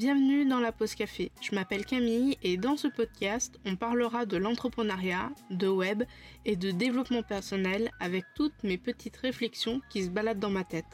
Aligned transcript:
Bienvenue 0.00 0.46
dans 0.46 0.60
la 0.60 0.72
pause 0.72 0.94
café. 0.94 1.30
Je 1.42 1.54
m'appelle 1.54 1.84
Camille 1.84 2.38
et 2.42 2.56
dans 2.56 2.78
ce 2.78 2.88
podcast, 2.88 3.60
on 3.66 3.76
parlera 3.76 4.24
de 4.24 4.38
l'entrepreneuriat, 4.38 5.30
de 5.50 5.68
web 5.68 6.04
et 6.46 6.56
de 6.56 6.70
développement 6.70 7.22
personnel 7.22 7.90
avec 8.00 8.24
toutes 8.34 8.64
mes 8.64 8.78
petites 8.78 9.18
réflexions 9.18 9.82
qui 9.90 10.02
se 10.02 10.08
baladent 10.08 10.38
dans 10.38 10.48
ma 10.48 10.64
tête. 10.64 10.86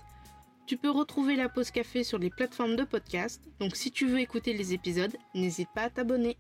Tu 0.67 0.77
peux 0.77 0.91
retrouver 0.91 1.37
la 1.37 1.49
pause 1.49 1.71
café 1.71 2.03
sur 2.03 2.19
les 2.19 2.31
plateformes 2.31 2.75
de 2.75 2.83
podcast, 2.83 3.41
donc 3.61 3.77
si 3.77 3.93
tu 3.93 4.09
veux 4.09 4.19
écouter 4.19 4.55
les 4.55 4.75
épisodes, 4.75 5.17
n'hésite 5.37 5.69
pas 5.73 5.83
à 5.83 5.91
t'abonner. 5.91 6.37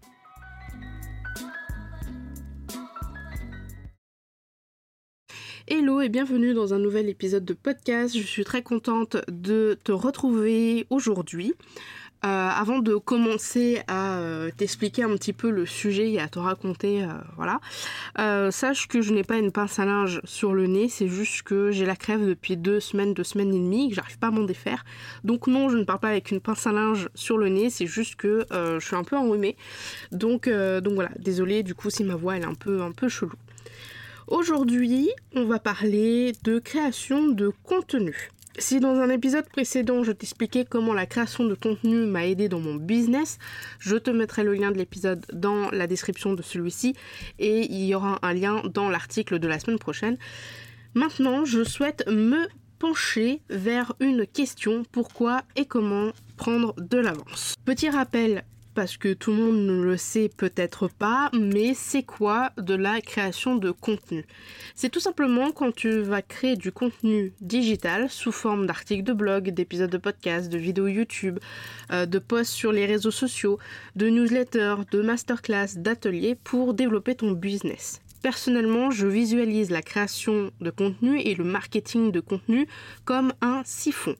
Hello 5.68 6.00
et 6.00 6.08
bienvenue 6.08 6.54
dans 6.54 6.74
un 6.74 6.78
nouvel 6.78 7.08
épisode 7.08 7.44
de 7.44 7.52
podcast. 7.52 8.16
Je 8.16 8.22
suis 8.22 8.44
très 8.44 8.62
contente 8.62 9.16
de 9.26 9.76
te 9.82 9.90
retrouver 9.90 10.86
aujourd'hui. 10.90 11.54
Euh, 12.26 12.48
avant 12.48 12.80
de 12.80 12.96
commencer 12.96 13.82
à 13.86 14.18
euh, 14.18 14.50
t'expliquer 14.56 15.04
un 15.04 15.10
petit 15.10 15.32
peu 15.32 15.48
le 15.48 15.64
sujet 15.64 16.10
et 16.10 16.20
à 16.20 16.26
te 16.26 16.40
raconter, 16.40 17.04
euh, 17.04 17.08
voilà, 17.36 17.60
sache 18.50 18.88
que 18.88 19.00
je 19.00 19.12
n'ai 19.12 19.22
pas 19.22 19.36
une 19.36 19.52
pince 19.52 19.78
à 19.78 19.84
linge 19.84 20.20
sur 20.24 20.52
le 20.52 20.66
nez, 20.66 20.88
c'est 20.88 21.06
juste 21.06 21.42
que 21.42 21.70
j'ai 21.70 21.86
la 21.86 21.94
crève 21.94 22.26
depuis 22.26 22.56
deux 22.56 22.80
semaines, 22.80 23.14
deux 23.14 23.22
semaines 23.22 23.54
et 23.54 23.58
demie, 23.58 23.90
que 23.90 23.94
j'arrive 23.94 24.18
pas 24.18 24.28
à 24.28 24.30
m'en 24.32 24.42
défaire. 24.42 24.84
Donc 25.22 25.46
non, 25.46 25.68
je 25.68 25.76
ne 25.76 25.84
parle 25.84 26.00
pas 26.00 26.08
avec 26.08 26.32
une 26.32 26.40
pince 26.40 26.66
à 26.66 26.72
linge 26.72 27.10
sur 27.14 27.38
le 27.38 27.48
nez, 27.48 27.70
c'est 27.70 27.86
juste 27.86 28.16
que 28.16 28.44
je 28.50 28.84
suis 28.84 28.96
un 28.96 29.04
peu 29.04 29.16
enrhumée. 29.16 29.56
Donc, 30.10 30.48
voilà, 30.48 31.10
désolée 31.18 31.62
du 31.62 31.74
coup 31.74 31.90
si 31.90 32.02
ma 32.02 32.16
voix 32.16 32.36
est 32.36 32.44
un 32.44 32.54
peu, 32.54 32.82
un 32.82 32.92
peu 32.92 33.08
chelou. 33.08 33.36
Aujourd'hui, 34.26 35.10
on 35.34 35.44
va 35.44 35.60
parler 35.60 36.32
de 36.42 36.58
création 36.58 37.28
de 37.28 37.52
contenu. 37.62 38.30
Si 38.58 38.80
dans 38.80 38.94
un 39.00 39.10
épisode 39.10 39.46
précédent 39.50 40.02
je 40.02 40.12
t'expliquais 40.12 40.64
comment 40.64 40.94
la 40.94 41.04
création 41.04 41.44
de 41.44 41.54
contenu 41.54 42.06
m'a 42.06 42.26
aidé 42.26 42.48
dans 42.48 42.58
mon 42.58 42.76
business, 42.76 43.38
je 43.78 43.96
te 43.96 44.10
mettrai 44.10 44.44
le 44.44 44.54
lien 44.54 44.70
de 44.70 44.78
l'épisode 44.78 45.26
dans 45.30 45.70
la 45.72 45.86
description 45.86 46.32
de 46.32 46.40
celui-ci 46.40 46.94
et 47.38 47.66
il 47.70 47.84
y 47.84 47.94
aura 47.94 48.18
un 48.22 48.32
lien 48.32 48.62
dans 48.72 48.88
l'article 48.88 49.38
de 49.38 49.46
la 49.46 49.58
semaine 49.58 49.78
prochaine. 49.78 50.16
Maintenant, 50.94 51.44
je 51.44 51.64
souhaite 51.64 52.06
me 52.08 52.48
pencher 52.78 53.42
vers 53.50 53.94
une 54.00 54.26
question 54.26 54.84
pourquoi 54.90 55.42
et 55.56 55.66
comment 55.66 56.12
prendre 56.38 56.74
de 56.78 56.96
l'avance? 56.96 57.56
Petit 57.66 57.90
rappel 57.90 58.42
parce 58.76 58.98
que 58.98 59.14
tout 59.14 59.30
le 59.30 59.38
monde 59.38 59.66
ne 59.66 59.82
le 59.82 59.96
sait 59.96 60.28
peut-être 60.36 60.86
pas, 60.86 61.30
mais 61.32 61.72
c'est 61.74 62.02
quoi 62.02 62.52
de 62.58 62.74
la 62.74 63.00
création 63.00 63.56
de 63.56 63.70
contenu? 63.70 64.26
C'est 64.74 64.90
tout 64.90 65.00
simplement 65.00 65.50
quand 65.50 65.74
tu 65.74 66.02
vas 66.02 66.20
créer 66.20 66.56
du 66.56 66.70
contenu 66.70 67.32
digital 67.40 68.10
sous 68.10 68.32
forme 68.32 68.66
d'articles 68.66 69.02
de 69.02 69.14
blog, 69.14 69.48
d'épisodes 69.48 69.88
de 69.88 69.96
podcast, 69.96 70.50
de 70.50 70.58
vidéos 70.58 70.88
YouTube, 70.88 71.38
euh, 71.90 72.04
de 72.04 72.18
posts 72.18 72.52
sur 72.52 72.70
les 72.70 72.84
réseaux 72.84 73.10
sociaux, 73.10 73.58
de 73.96 74.10
newsletters, 74.10 74.84
de 74.90 75.00
masterclass, 75.00 75.78
d'ateliers 75.78 76.34
pour 76.34 76.74
développer 76.74 77.14
ton 77.14 77.32
business. 77.32 78.02
Personnellement, 78.20 78.90
je 78.90 79.06
visualise 79.06 79.70
la 79.70 79.80
création 79.80 80.50
de 80.60 80.70
contenu 80.70 81.18
et 81.20 81.34
le 81.34 81.44
marketing 81.44 82.12
de 82.12 82.20
contenu 82.20 82.66
comme 83.06 83.32
un 83.40 83.62
siphon. 83.64 84.16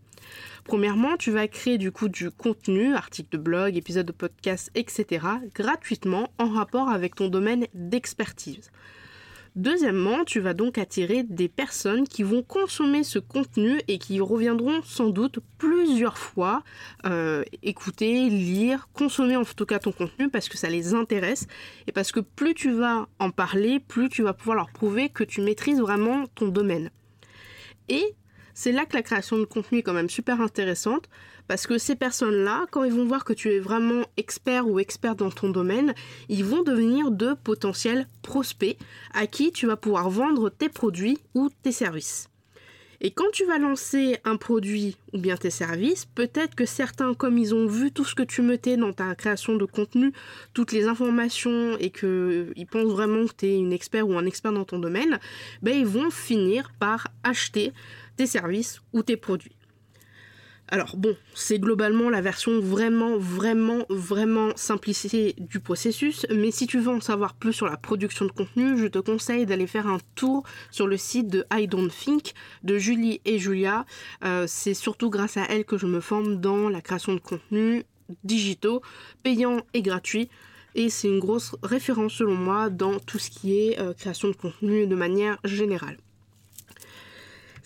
Premièrement, 0.65 1.17
tu 1.17 1.31
vas 1.31 1.47
créer 1.49 1.79
du 1.79 1.93
contenu, 1.93 2.95
articles 2.95 3.31
de 3.31 3.43
blog, 3.43 3.77
épisodes 3.77 4.07
de 4.07 4.13
podcast, 4.13 4.71
etc. 4.75 5.27
gratuitement 5.55 6.31
en 6.39 6.49
rapport 6.49 6.89
avec 6.89 7.15
ton 7.15 7.29
domaine 7.29 7.67
d'expertise. 7.75 8.71
Deuxièmement, 9.57 10.25
tu 10.27 10.41
vas 10.41 10.53
donc 10.53 10.77
attirer 10.77 11.23
des 11.23 11.49
personnes 11.49 12.07
qui 12.07 12.23
vont 12.23 12.43
consommer 12.43 13.03
ce 13.05 13.19
contenu 13.19 13.81
et 13.89 13.97
qui 13.97 14.21
reviendront 14.21 14.83
sans 14.83 15.09
doute 15.09 15.39
plusieurs 15.57 16.19
fois 16.19 16.63
euh, 17.07 17.43
écouter, 17.63 18.29
lire, 18.29 18.87
consommer 18.93 19.35
en 19.35 19.45
tout 19.45 19.65
cas 19.65 19.79
ton 19.79 19.93
contenu 19.93 20.29
parce 20.29 20.51
que 20.51 20.59
ça 20.59 20.69
les 20.69 20.93
intéresse 20.93 21.47
et 21.87 21.93
parce 21.93 22.13
que 22.13 22.21
plus 22.21 22.53
tu 22.53 22.71
vas 22.71 23.09
en 23.19 23.31
parler, 23.31 23.81
plus 23.81 24.11
tu 24.11 24.23
vas 24.23 24.35
pouvoir 24.35 24.59
leur 24.59 24.71
prouver 24.71 25.09
que 25.09 25.25
tu 25.25 25.41
maîtrises 25.41 25.81
vraiment 25.81 26.27
ton 26.35 26.49
domaine. 26.49 26.91
Et 27.89 28.15
c'est 28.57 28.73
là 28.73 28.87
que 28.87 28.97
la 28.97 29.03
création 29.03 29.37
de 29.39 29.45
contenu 29.45 29.79
est 29.79 29.83
quand 29.83 29.93
même 29.93 30.09
super 30.09 30.41
intéressante 30.41 31.11
parce 31.47 31.67
que 31.67 31.77
ces 31.77 31.95
personnes-là, 31.95 32.65
quand 32.71 32.85
ils 32.85 32.93
vont 32.93 33.05
voir 33.05 33.27
que 33.27 33.35
tu 33.35 33.53
es 33.53 33.59
vraiment 33.59 34.03
expert 34.17 34.67
ou 34.67 34.79
expert 34.79 35.15
dans 35.15 35.31
ton 35.31 35.51
domaine, 35.51 35.95
ils 36.31 36.43
vont 36.43 36.63
devenir 36.63 37.11
de 37.11 37.35
potentiels 37.35 38.09
prospects 38.23 38.79
à 39.13 39.27
qui 39.27 39.53
tu 39.53 39.67
vas 39.67 39.77
pouvoir 39.77 40.09
vendre 40.09 40.49
tes 40.49 40.71
produits 40.71 41.19
ou 41.35 41.51
tes 41.63 41.71
services. 41.71 42.31
Et 43.03 43.11
quand 43.11 43.31
tu 43.31 43.45
vas 43.45 43.59
lancer 43.59 44.17
un 44.25 44.37
produit 44.37 44.97
ou 45.13 45.19
bien 45.19 45.37
tes 45.37 45.51
services, 45.51 46.07
peut-être 46.07 46.55
que 46.55 46.65
certains, 46.65 47.13
comme 47.13 47.37
ils 47.37 47.55
ont 47.55 47.67
vu 47.67 47.93
tout 47.93 48.07
ce 48.07 48.15
que 48.15 48.23
tu 48.23 48.41
mettais 48.41 48.79
dans 48.79 48.95
ta 48.95 49.15
création 49.15 49.55
de 49.57 49.67
contenu, 49.67 50.13
toutes 50.55 50.73
les 50.73 50.87
informations 50.87 51.77
et 51.79 51.91
qu'ils 51.91 52.67
pensent 52.71 52.93
vraiment 52.93 53.27
que 53.27 53.35
tu 53.37 53.47
es 53.47 53.59
une 53.59 53.75
expert 53.75 54.09
ou 54.09 54.17
un 54.17 54.25
expert 54.25 54.53
dans 54.53 54.65
ton 54.65 54.79
domaine, 54.79 55.21
ben 55.61 55.77
ils 55.77 55.87
vont 55.87 56.11
finir 56.11 56.71
par 56.79 57.09
acheter 57.23 57.73
tes 58.17 58.27
services 58.27 58.81
ou 58.93 59.03
tes 59.03 59.17
produits. 59.17 59.57
Alors 60.69 60.97
bon, 60.97 61.17
c'est 61.35 61.61
globalement 61.61 62.11
la 62.11 62.21
version 62.21 62.59
vraiment, 62.59 63.17
vraiment, 63.19 63.85
vraiment 63.89 64.51
simplifiée 64.57 65.37
du 65.39 65.61
processus, 65.61 66.27
mais 66.29 66.51
si 66.51 66.67
tu 66.67 66.81
veux 66.81 66.91
en 66.91 67.01
savoir 67.01 67.35
plus 67.35 67.53
sur 67.53 67.67
la 67.67 67.77
production 67.77 68.25
de 68.25 68.33
contenu, 68.33 68.77
je 68.77 68.89
te 68.89 68.99
conseille 68.99 69.47
d'aller 69.47 69.69
faire 69.69 69.87
un 69.87 69.99
tour 70.17 70.43
sur 70.73 70.89
le 70.89 70.97
site 70.97 71.29
de 71.29 71.45
I 71.53 71.69
Don't 71.69 71.89
Think 71.89 72.33
de 72.65 72.79
Julie 72.79 73.21
et 73.25 73.39
Julia. 73.39 73.87
Euh, 74.25 74.47
c'est 74.49 74.75
surtout 74.75 75.09
grâce 75.09 75.37
à 75.37 75.45
elles 75.45 75.65
que 75.65 75.79
je 75.79 75.87
me 75.87 76.01
forme 76.01 76.41
dans 76.41 76.69
la 76.69 76.81
création 76.81 77.15
de 77.15 77.21
contenu 77.21 77.85
digitaux, 78.25 78.83
payants 79.23 79.61
et 79.73 79.83
gratuits. 79.83 80.29
Et 80.75 80.91
c'est 80.91 81.09
une 81.09 81.21
grosse 81.21 81.55
référence 81.63 82.15
selon 82.15 82.35
moi 82.35 82.71
dans 82.71 82.99
tout 82.99 83.21
ce 83.21 83.31
qui 83.31 83.57
est 83.57 83.79
euh, 83.79 83.95
création 83.95 84.29
de 84.29 84.35
contenu 84.35 84.89
de 84.89 84.97
manière 84.97 85.39
générale. 85.45 85.97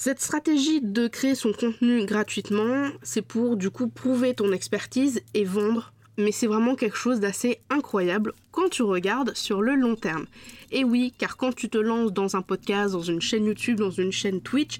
Cette 0.03 0.23
stratégie 0.23 0.81
de 0.81 1.09
créer 1.09 1.35
son 1.35 1.53
contenu 1.53 2.07
gratuitement, 2.07 2.89
c'est 3.03 3.21
pour 3.21 3.59
du 3.59 3.69
coup 3.69 3.87
prouver 3.87 4.33
ton 4.33 4.51
expertise 4.51 5.21
et 5.35 5.45
vendre, 5.45 5.93
mais 6.17 6.33
c'est 6.33 6.47
vraiment 6.47 6.75
quelque 6.75 6.97
chose 6.97 7.21
d'assez 7.21 7.61
incroyable 7.69 8.33
quand 8.51 8.71
tu 8.71 8.83
regardes 8.83 9.37
sur 9.37 9.61
le 9.61 9.75
long 9.75 9.97
terme. 9.97 10.25
Et 10.71 10.85
oui, 10.85 11.13
car 11.19 11.37
quand 11.37 11.55
tu 11.55 11.69
te 11.69 11.77
lances 11.77 12.15
dans 12.15 12.35
un 12.35 12.41
podcast, 12.41 12.95
dans 12.95 13.03
une 13.03 13.21
chaîne 13.21 13.45
YouTube, 13.45 13.77
dans 13.77 13.91
une 13.91 14.11
chaîne 14.11 14.41
Twitch, 14.41 14.79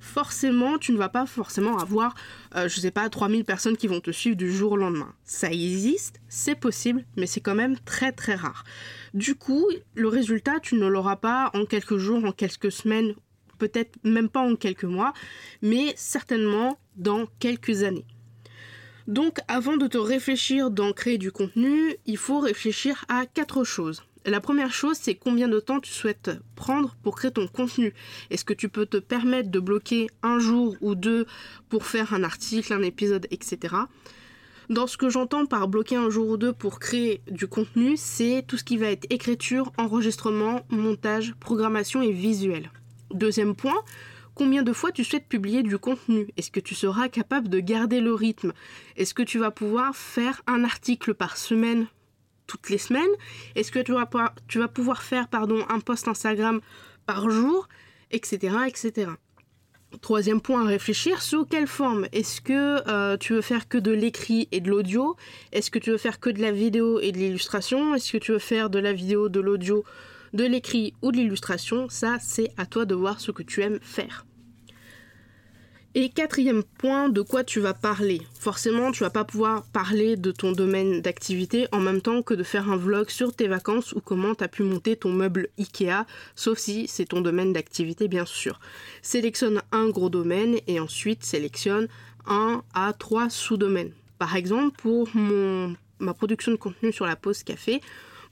forcément, 0.00 0.78
tu 0.78 0.92
ne 0.92 0.96
vas 0.96 1.10
pas 1.10 1.26
forcément 1.26 1.76
avoir, 1.76 2.14
euh, 2.56 2.66
je 2.66 2.80
sais 2.80 2.90
pas, 2.90 3.10
3000 3.10 3.44
personnes 3.44 3.76
qui 3.76 3.88
vont 3.88 4.00
te 4.00 4.10
suivre 4.10 4.38
du 4.38 4.50
jour 4.50 4.72
au 4.72 4.76
lendemain. 4.78 5.12
Ça 5.22 5.52
existe, 5.52 6.18
c'est 6.30 6.58
possible, 6.58 7.04
mais 7.18 7.26
c'est 7.26 7.42
quand 7.42 7.54
même 7.54 7.76
très 7.84 8.10
très 8.10 8.36
rare. 8.36 8.64
Du 9.12 9.34
coup, 9.34 9.66
le 9.94 10.08
résultat, 10.08 10.60
tu 10.60 10.76
ne 10.76 10.86
l'auras 10.86 11.16
pas 11.16 11.50
en 11.52 11.66
quelques 11.66 11.98
jours, 11.98 12.24
en 12.24 12.32
quelques 12.32 12.72
semaines 12.72 13.14
peut-être 13.62 13.96
même 14.02 14.28
pas 14.28 14.40
en 14.40 14.56
quelques 14.56 14.82
mois, 14.96 15.12
mais 15.62 15.94
certainement 15.94 16.78
dans 16.96 17.26
quelques 17.38 17.84
années. 17.84 18.04
Donc 19.06 19.38
avant 19.46 19.76
de 19.76 19.86
te 19.86 19.98
réfléchir 19.98 20.72
d'en 20.72 20.92
créer 20.92 21.16
du 21.16 21.30
contenu, 21.30 21.94
il 22.04 22.16
faut 22.16 22.40
réfléchir 22.40 23.04
à 23.08 23.24
quatre 23.24 23.62
choses. 23.62 24.02
La 24.24 24.40
première 24.40 24.72
chose, 24.72 24.98
c'est 25.00 25.14
combien 25.14 25.46
de 25.46 25.60
temps 25.60 25.78
tu 25.78 25.92
souhaites 25.92 26.32
prendre 26.56 26.96
pour 27.04 27.14
créer 27.14 27.30
ton 27.30 27.46
contenu. 27.46 27.94
Est-ce 28.30 28.44
que 28.44 28.52
tu 28.52 28.68
peux 28.68 28.86
te 28.86 28.96
permettre 28.96 29.50
de 29.50 29.60
bloquer 29.60 30.08
un 30.24 30.40
jour 30.40 30.74
ou 30.80 30.96
deux 30.96 31.26
pour 31.68 31.86
faire 31.86 32.14
un 32.14 32.24
article, 32.24 32.72
un 32.72 32.82
épisode, 32.82 33.28
etc. 33.30 33.76
Dans 34.70 34.88
ce 34.88 34.96
que 34.96 35.08
j'entends 35.08 35.46
par 35.46 35.68
bloquer 35.68 35.96
un 35.96 36.10
jour 36.10 36.28
ou 36.28 36.36
deux 36.36 36.52
pour 36.52 36.80
créer 36.80 37.20
du 37.30 37.46
contenu, 37.46 37.96
c'est 37.96 38.44
tout 38.46 38.56
ce 38.56 38.64
qui 38.64 38.76
va 38.76 38.86
être 38.86 39.06
écriture, 39.10 39.72
enregistrement, 39.76 40.62
montage, 40.70 41.34
programmation 41.38 42.02
et 42.02 42.12
visuel. 42.12 42.70
Deuxième 43.12 43.54
point, 43.54 43.82
combien 44.34 44.62
de 44.62 44.72
fois 44.72 44.90
tu 44.90 45.04
souhaites 45.04 45.28
publier 45.28 45.62
du 45.62 45.78
contenu? 45.78 46.28
Est-ce 46.36 46.50
que 46.50 46.60
tu 46.60 46.74
seras 46.74 47.08
capable 47.08 47.48
de 47.48 47.60
garder 47.60 48.00
le 48.00 48.14
rythme? 48.14 48.52
Est-ce 48.96 49.14
que 49.14 49.22
tu 49.22 49.38
vas 49.38 49.50
pouvoir 49.50 49.94
faire 49.94 50.42
un 50.46 50.64
article 50.64 51.14
par 51.14 51.36
semaine 51.36 51.86
toutes 52.46 52.70
les 52.70 52.78
semaines? 52.78 53.10
Est-ce 53.54 53.70
que 53.70 53.78
tu 53.78 53.92
vas, 53.92 54.68
pouvoir 54.68 55.02
faire 55.02 55.28
pardon, 55.28 55.64
un 55.68 55.80
post 55.80 56.08
Instagram 56.08 56.60
par 57.06 57.28
jour? 57.30 57.68
Etc. 58.10 58.54
etc. 58.66 59.10
Troisième 60.00 60.40
point 60.40 60.64
à 60.64 60.68
réfléchir, 60.68 61.20
sous 61.20 61.44
quelle 61.44 61.66
forme? 61.66 62.06
Est-ce 62.12 62.40
que 62.40 62.88
euh, 62.88 63.16
tu 63.18 63.34
veux 63.34 63.42
faire 63.42 63.68
que 63.68 63.76
de 63.76 63.90
l'écrit 63.90 64.48
et 64.50 64.60
de 64.60 64.70
l'audio? 64.70 65.16
Est-ce 65.52 65.70
que 65.70 65.78
tu 65.78 65.90
veux 65.90 65.98
faire 65.98 66.18
que 66.18 66.30
de 66.30 66.40
la 66.40 66.50
vidéo 66.50 66.98
et 67.00 67.12
de 67.12 67.18
l'illustration? 67.18 67.94
Est-ce 67.94 68.12
que 68.12 68.18
tu 68.18 68.32
veux 68.32 68.38
faire 68.38 68.70
de 68.70 68.78
la 68.78 68.92
vidéo, 68.94 69.28
de 69.28 69.40
l'audio 69.40 69.84
de 70.32 70.44
l'écrit 70.44 70.94
ou 71.02 71.12
de 71.12 71.16
l'illustration, 71.16 71.88
ça 71.88 72.18
c'est 72.20 72.52
à 72.56 72.66
toi 72.66 72.84
de 72.84 72.94
voir 72.94 73.20
ce 73.20 73.30
que 73.30 73.42
tu 73.42 73.62
aimes 73.62 73.78
faire. 73.82 74.24
Et 75.94 76.08
quatrième 76.08 76.62
point, 76.62 77.10
de 77.10 77.20
quoi 77.20 77.44
tu 77.44 77.60
vas 77.60 77.74
parler 77.74 78.22
Forcément, 78.40 78.92
tu 78.92 79.00
vas 79.00 79.10
pas 79.10 79.24
pouvoir 79.24 79.62
parler 79.74 80.16
de 80.16 80.32
ton 80.32 80.52
domaine 80.52 81.02
d'activité 81.02 81.66
en 81.70 81.80
même 81.80 82.00
temps 82.00 82.22
que 82.22 82.32
de 82.32 82.42
faire 82.42 82.70
un 82.70 82.78
vlog 82.78 83.10
sur 83.10 83.34
tes 83.36 83.46
vacances 83.46 83.92
ou 83.92 84.00
comment 84.00 84.34
tu 84.34 84.42
as 84.42 84.48
pu 84.48 84.62
monter 84.62 84.96
ton 84.96 85.12
meuble 85.12 85.48
Ikea, 85.58 86.06
sauf 86.34 86.56
si 86.56 86.88
c'est 86.88 87.04
ton 87.04 87.20
domaine 87.20 87.52
d'activité 87.52 88.08
bien 88.08 88.24
sûr. 88.24 88.58
Sélectionne 89.02 89.60
un 89.70 89.90
gros 89.90 90.08
domaine 90.08 90.56
et 90.66 90.80
ensuite 90.80 91.24
sélectionne 91.24 91.88
un 92.26 92.62
à 92.72 92.94
trois 92.94 93.28
sous-domaines 93.28 93.92
Par 94.18 94.34
exemple, 94.34 94.74
pour 94.80 95.10
mon, 95.12 95.76
ma 95.98 96.14
production 96.14 96.52
de 96.52 96.56
contenu 96.56 96.90
sur 96.90 97.04
la 97.04 97.16
pause 97.16 97.42
café, 97.42 97.82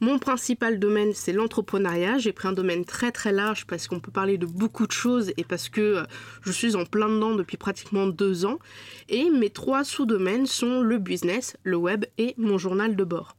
mon 0.00 0.18
principal 0.18 0.78
domaine, 0.78 1.12
c'est 1.12 1.34
l'entrepreneuriat. 1.34 2.16
J'ai 2.16 2.32
pris 2.32 2.48
un 2.48 2.52
domaine 2.52 2.86
très 2.86 3.12
très 3.12 3.32
large 3.32 3.66
parce 3.66 3.86
qu'on 3.86 4.00
peut 4.00 4.10
parler 4.10 4.38
de 4.38 4.46
beaucoup 4.46 4.86
de 4.86 4.92
choses 4.92 5.30
et 5.36 5.44
parce 5.44 5.68
que 5.68 5.80
euh, 5.80 6.02
je 6.40 6.52
suis 6.52 6.74
en 6.74 6.86
plein 6.86 7.10
dedans 7.10 7.34
depuis 7.34 7.58
pratiquement 7.58 8.06
deux 8.06 8.46
ans. 8.46 8.58
Et 9.10 9.28
mes 9.28 9.50
trois 9.50 9.84
sous-domaines 9.84 10.46
sont 10.46 10.80
le 10.80 10.96
business, 10.96 11.58
le 11.64 11.76
web 11.76 12.06
et 12.16 12.34
mon 12.38 12.56
journal 12.56 12.96
de 12.96 13.04
bord. 13.04 13.36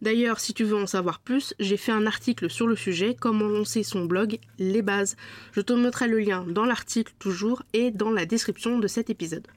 D'ailleurs, 0.00 0.38
si 0.38 0.54
tu 0.54 0.62
veux 0.62 0.76
en 0.76 0.86
savoir 0.86 1.18
plus, 1.18 1.54
j'ai 1.58 1.76
fait 1.76 1.90
un 1.90 2.06
article 2.06 2.50
sur 2.50 2.68
le 2.68 2.76
sujet, 2.76 3.16
comment 3.18 3.48
lancer 3.48 3.82
son 3.82 4.04
blog, 4.04 4.38
les 4.58 4.82
bases. 4.82 5.16
Je 5.52 5.60
te 5.60 5.72
mettrai 5.72 6.06
le 6.06 6.20
lien 6.20 6.44
dans 6.46 6.66
l'article 6.66 7.14
toujours 7.18 7.62
et 7.72 7.90
dans 7.90 8.10
la 8.10 8.26
description 8.26 8.78
de 8.78 8.86
cet 8.86 9.10
épisode. 9.10 9.48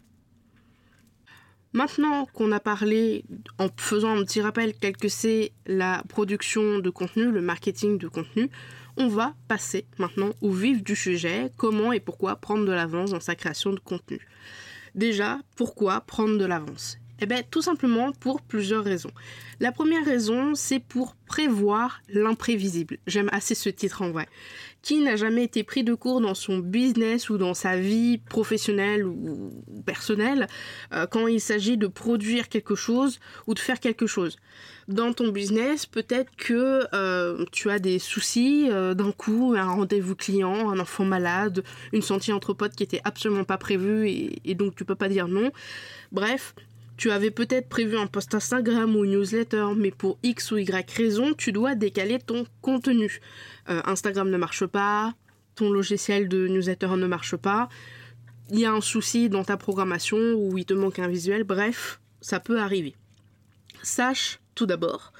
Maintenant 1.71 2.25
qu'on 2.25 2.51
a 2.51 2.59
parlé, 2.59 3.23
en 3.59 3.67
faisant 3.77 4.17
un 4.17 4.23
petit 4.23 4.41
rappel, 4.41 4.73
quel 4.79 4.97
que 4.97 5.07
c'est 5.07 5.51
la 5.67 6.03
production 6.09 6.79
de 6.79 6.89
contenu, 6.89 7.31
le 7.31 7.41
marketing 7.41 7.99
de 7.99 8.07
contenu, 8.07 8.49
on 8.97 9.07
va 9.07 9.35
passer 9.47 9.85
maintenant 9.99 10.31
au 10.41 10.51
vif 10.51 10.83
du 10.83 10.95
sujet, 10.95 11.51
comment 11.57 11.93
et 11.93 11.99
pourquoi 11.99 12.37
prendre 12.37 12.65
de 12.65 12.71
l'avance 12.71 13.11
dans 13.11 13.19
sa 13.19 13.35
création 13.35 13.71
de 13.71 13.79
contenu. 13.79 14.19
Déjà, 14.95 15.39
pourquoi 15.55 16.01
prendre 16.01 16.39
de 16.39 16.45
l'avance? 16.45 16.97
Eh 17.21 17.25
bien, 17.25 17.41
tout 17.49 17.61
simplement 17.61 18.11
pour 18.13 18.41
plusieurs 18.41 18.83
raisons. 18.83 19.11
La 19.59 19.73
première 19.73 20.05
raison, 20.05 20.55
c'est 20.55 20.79
pour 20.79 21.15
prévoir 21.15 22.01
l'imprévisible. 22.07 22.97
J'aime 23.07 23.29
assez 23.33 23.55
ce 23.55 23.69
titre 23.69 24.01
en 24.01 24.11
vrai. 24.11 24.27
Qui 24.81 25.01
n'a 25.01 25.17
jamais 25.17 25.43
été 25.43 25.63
pris 25.63 25.83
de 25.83 25.93
court 25.93 26.21
dans 26.21 26.33
son 26.33 26.59
business 26.59 27.29
ou 27.29 27.37
dans 27.37 27.53
sa 27.53 27.77
vie 27.77 28.17
professionnelle 28.17 29.05
ou 29.05 29.51
personnelle 29.85 30.47
euh, 30.93 31.05
quand 31.07 31.27
il 31.27 31.41
s'agit 31.41 31.77
de 31.77 31.87
produire 31.87 32.47
quelque 32.47 32.75
chose 32.75 33.19
ou 33.47 33.53
de 33.53 33.59
faire 33.59 33.81
quelque 33.81 34.07
chose? 34.07 34.37
Dans 34.87 35.11
ton 35.11 35.27
business, 35.27 35.85
peut-être 35.85 36.31
que 36.37 36.85
euh, 36.95 37.45
tu 37.51 37.69
as 37.69 37.79
des 37.79 37.99
soucis 37.99 38.69
euh, 38.71 38.93
d'un 38.93 39.11
coup, 39.11 39.53
un 39.55 39.69
rendez-vous 39.69 40.15
client, 40.15 40.69
un 40.69 40.79
enfant 40.79 41.05
malade, 41.05 41.63
une 41.91 42.01
sortie 42.01 42.31
entre 42.31 42.53
potes 42.53 42.75
qui 42.75 42.83
était 42.83 43.01
absolument 43.03 43.43
pas 43.43 43.57
prévue 43.57 44.09
et, 44.09 44.55
donc 44.55 44.75
tu 44.75 44.85
peux 44.85 44.95
pas 44.95 45.09
dire 45.09 45.27
non. 45.27 45.51
Bref, 46.11 46.55
tu 46.99 47.11
avais 47.11 47.31
peut-être 47.31 47.69
prévu 47.69 47.97
un 47.97 48.07
post 48.07 48.35
Instagram 48.35 48.93
ou 48.93 49.05
newsletter, 49.05 49.67
mais 49.77 49.89
pour 49.89 50.19
X 50.21 50.51
ou 50.51 50.57
Y 50.57 50.91
raison, 50.91 51.33
tu 51.33 51.53
dois 51.53 51.73
décaler 51.73 52.19
ton 52.19 52.45
contenu. 52.61 53.21
Euh, 53.69 53.81
Instagram 53.85 54.29
ne 54.29 54.35
marche 54.35 54.65
pas, 54.65 55.13
ton 55.55 55.71
logiciel 55.71 56.27
de 56.27 56.49
newsletter 56.49 56.89
ne 56.97 57.07
marche 57.07 57.37
pas, 57.37 57.69
il 58.51 58.59
y 58.59 58.65
a 58.65 58.73
un 58.73 58.81
souci 58.81 59.29
dans 59.29 59.45
ta 59.45 59.55
programmation 59.55 60.17
ou 60.17 60.57
il 60.57 60.65
te 60.65 60.73
manque 60.73 60.99
un 60.99 61.07
visuel, 61.07 61.45
bref, 61.45 62.01
ça 62.19 62.41
peut 62.41 62.59
arriver. 62.59 62.95
Sache 63.81 64.41
tout 64.53 64.65
d'abord 64.65 65.13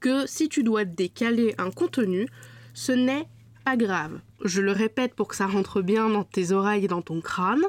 que 0.00 0.26
si 0.26 0.48
tu 0.48 0.62
dois 0.62 0.86
décaler 0.86 1.54
un 1.58 1.70
contenu, 1.70 2.26
ce 2.72 2.92
n'est 2.92 3.28
pas 3.66 3.76
grave. 3.76 4.18
Je 4.46 4.62
le 4.62 4.72
répète 4.72 5.14
pour 5.14 5.28
que 5.28 5.36
ça 5.36 5.46
rentre 5.46 5.82
bien 5.82 6.08
dans 6.08 6.24
tes 6.24 6.52
oreilles 6.52 6.86
et 6.86 6.88
dans 6.88 7.02
ton 7.02 7.20
crâne, 7.20 7.64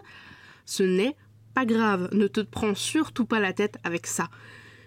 ce 0.65 0.83
n'est 0.83 1.17
pas 1.53 1.65
grave, 1.65 2.09
ne 2.11 2.27
te 2.27 2.41
prends 2.41 2.75
surtout 2.75 3.25
pas 3.25 3.39
la 3.39 3.53
tête 3.53 3.77
avec 3.83 4.07
ça. 4.07 4.29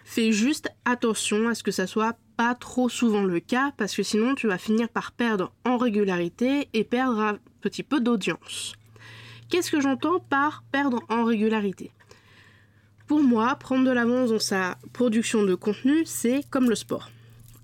Fais 0.05 0.33
juste 0.33 0.69
attention 0.85 1.49
à 1.49 1.55
ce 1.55 1.63
que 1.63 1.71
ça 1.71 1.87
soit 1.87 2.17
pas 2.37 2.55
trop 2.55 2.89
souvent 2.89 3.23
le 3.23 3.41
cas 3.41 3.73
parce 3.77 3.95
que 3.95 4.03
sinon 4.03 4.35
tu 4.35 4.49
vas 4.49 4.59
finir 4.59 4.89
par 4.89 5.13
perdre 5.13 5.53
en 5.65 5.77
régularité 5.77 6.69
et 6.73 6.85
perdre 6.85 7.21
un 7.21 7.39
petit 7.61 7.83
peu 7.83 8.01
d'audience. 8.01 8.75
Qu'est-ce 9.49 9.71
que 9.71 9.81
j'entends 9.81 10.19
par 10.19 10.65
perdre 10.73 11.01
en 11.09 11.25
régularité? 11.25 11.93
Pour 13.07 13.23
moi, 13.23 13.55
prendre 13.57 13.85
de 13.85 13.91
l'avance 13.91 14.31
dans 14.31 14.39
sa 14.39 14.79
production 14.93 15.45
de 15.45 15.55
contenu, 15.55 16.05
c'est 16.07 16.43
comme 16.51 16.69
le 16.69 16.75
sport. 16.75 17.11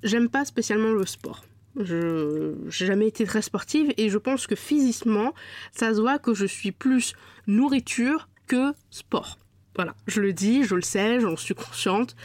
J'aime 0.03 0.29
pas 0.29 0.45
spécialement 0.45 0.93
le 0.93 1.07
sport. 1.07 1.45
Je 1.77 2.55
n'ai 2.55 2.71
jamais 2.71 3.09
été 3.09 3.25
très 3.25 3.43
sportive 3.43 3.93
et 3.97 4.11
je 4.11 4.19
pense 4.19 4.47
que 4.47 4.55
physiquement, 4.55 5.33
ça 5.73 5.95
se 5.95 6.01
voit 6.01 6.19
que 6.19 6.35
je 6.35 6.47
suis 6.47 6.73
plus 6.73 7.15
nourriture 7.47 8.28
que 8.49 8.73
sport. 8.91 9.39
Voilà, 9.77 9.95
je 10.09 10.21
le 10.21 10.33
dis, 10.33 10.65
je 10.65 10.75
le 10.75 10.83
sais, 10.83 11.21
j'en 11.21 11.37
suis 11.37 11.55
consciente. 11.55 12.17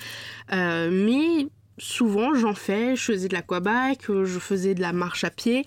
Euh, 0.52 0.90
mais 0.92 1.48
souvent, 1.78 2.34
j'en 2.34 2.56
fais. 2.56 2.96
Je 2.96 3.04
faisais 3.04 3.28
de 3.28 3.34
l'aquabike, 3.34 4.08
je 4.08 4.40
faisais 4.40 4.74
de 4.74 4.82
la 4.82 4.94
marche 4.94 5.24
à 5.24 5.30
pied. 5.30 5.66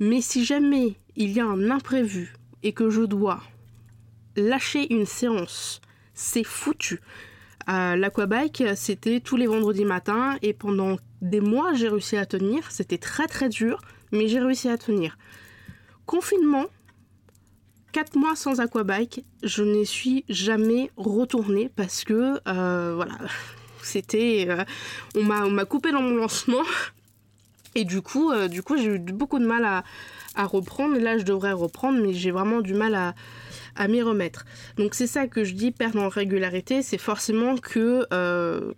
Mais 0.00 0.20
si 0.20 0.44
jamais 0.44 0.96
il 1.14 1.30
y 1.30 1.40
a 1.40 1.46
un 1.46 1.70
imprévu 1.70 2.34
et 2.62 2.72
que 2.72 2.90
je 2.90 3.02
dois 3.02 3.40
lâcher 4.36 4.92
une 4.92 5.06
séance, 5.06 5.80
c'est 6.14 6.44
foutu. 6.44 7.00
Euh, 7.68 7.94
l'aquabike, 7.94 8.64
c'était 8.74 9.20
tous 9.20 9.36
les 9.36 9.46
vendredis 9.46 9.84
matins 9.84 10.36
et 10.42 10.52
pendant 10.52 10.96
des 11.22 11.40
mois, 11.40 11.74
j'ai 11.74 11.88
réussi 11.88 12.16
à 12.16 12.26
tenir. 12.26 12.70
C'était 12.70 12.98
très 12.98 13.26
très 13.26 13.48
dur, 13.48 13.80
mais 14.10 14.26
j'ai 14.26 14.40
réussi 14.40 14.68
à 14.68 14.78
tenir. 14.78 15.16
Confinement, 16.06 16.66
4 17.92 18.16
mois 18.16 18.36
sans 18.36 18.60
aquabike, 18.60 19.24
je 19.42 19.62
n'y 19.62 19.84
suis 19.86 20.24
jamais 20.28 20.90
retournée 20.96 21.70
parce 21.74 22.04
que, 22.04 22.40
euh, 22.46 22.92
voilà, 22.94 23.18
c'était... 23.82 24.46
Euh, 24.48 24.64
on 25.16 25.24
m'a 25.50 25.64
coupé 25.64 25.92
dans 25.92 26.02
mon 26.02 26.14
lancement. 26.14 26.62
Et 27.74 27.84
du 27.84 28.02
coup, 28.02 28.32
euh, 28.32 28.48
du 28.48 28.62
coup 28.62 28.76
j'ai 28.76 28.96
eu 28.96 28.98
beaucoup 28.98 29.38
de 29.38 29.46
mal 29.46 29.64
à, 29.64 29.84
à 30.34 30.44
reprendre. 30.44 30.98
Là, 30.98 31.18
je 31.18 31.24
devrais 31.24 31.52
reprendre, 31.52 32.00
mais 32.00 32.12
j'ai 32.12 32.30
vraiment 32.30 32.60
du 32.60 32.74
mal 32.74 32.94
à, 32.94 33.14
à 33.80 33.88
m'y 33.88 34.02
remettre. 34.02 34.44
Donc 34.76 34.94
c'est 34.94 35.06
ça 35.06 35.26
que 35.26 35.42
je 35.42 35.54
dis 35.54 35.72
perdre 35.72 36.00
en 36.00 36.08
régularité, 36.08 36.82
c'est 36.82 36.98
forcément 36.98 37.56
que 37.56 38.06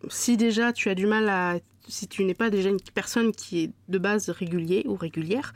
si 0.09 0.37
déjà 0.37 0.73
tu 0.73 0.89
as 0.89 0.95
du 0.95 1.07
mal 1.07 1.29
à 1.29 1.59
si 1.89 2.09
tu 2.09 2.25
n'es 2.25 2.35
pas 2.35 2.51
déjà 2.51 2.71
une 2.71 2.81
personne 2.95 3.33
qui 3.33 3.65
est 3.65 3.71
de 3.89 3.99
base 3.99 4.31
régulier 4.31 4.85
ou 4.87 4.97
régulière, 4.97 5.53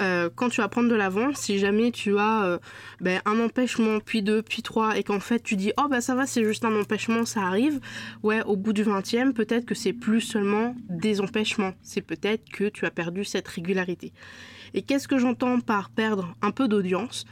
euh, 0.00 0.28
quand 0.34 0.48
tu 0.48 0.60
vas 0.60 0.68
prendre 0.68 0.88
de 0.88 0.94
l'avance, 0.94 1.38
si 1.38 1.58
jamais 1.58 1.90
tu 1.90 2.18
as 2.18 2.44
euh, 2.44 2.58
ben, 3.00 3.20
un 3.24 3.40
empêchement, 3.40 4.00
puis 4.00 4.22
deux, 4.22 4.42
puis 4.42 4.62
trois, 4.62 4.98
et 4.98 5.02
qu'en 5.02 5.20
fait 5.20 5.42
tu 5.42 5.56
dis 5.56 5.72
oh 5.78 5.88
bah 5.88 6.00
ça 6.00 6.14
va, 6.14 6.26
c'est 6.26 6.44
juste 6.44 6.64
un 6.64 6.78
empêchement, 6.78 7.24
ça 7.24 7.42
arrive, 7.42 7.80
ouais, 8.22 8.42
au 8.44 8.56
bout 8.56 8.72
du 8.72 8.84
20e, 8.84 9.32
peut-être 9.32 9.66
que 9.66 9.74
c'est 9.74 9.92
plus 9.92 10.20
seulement 10.20 10.74
des 10.88 11.20
empêchements, 11.20 11.72
c'est 11.82 12.02
peut-être 12.02 12.48
que 12.50 12.68
tu 12.68 12.84
as 12.86 12.90
perdu 12.90 13.24
cette 13.24 13.48
régularité. 13.48 14.12
Et 14.74 14.82
qu'est-ce 14.82 15.08
que 15.08 15.18
j'entends 15.18 15.60
par 15.60 15.90
perdre 15.90 16.34
un 16.42 16.50
peu 16.50 16.68
d'audience? 16.68 17.24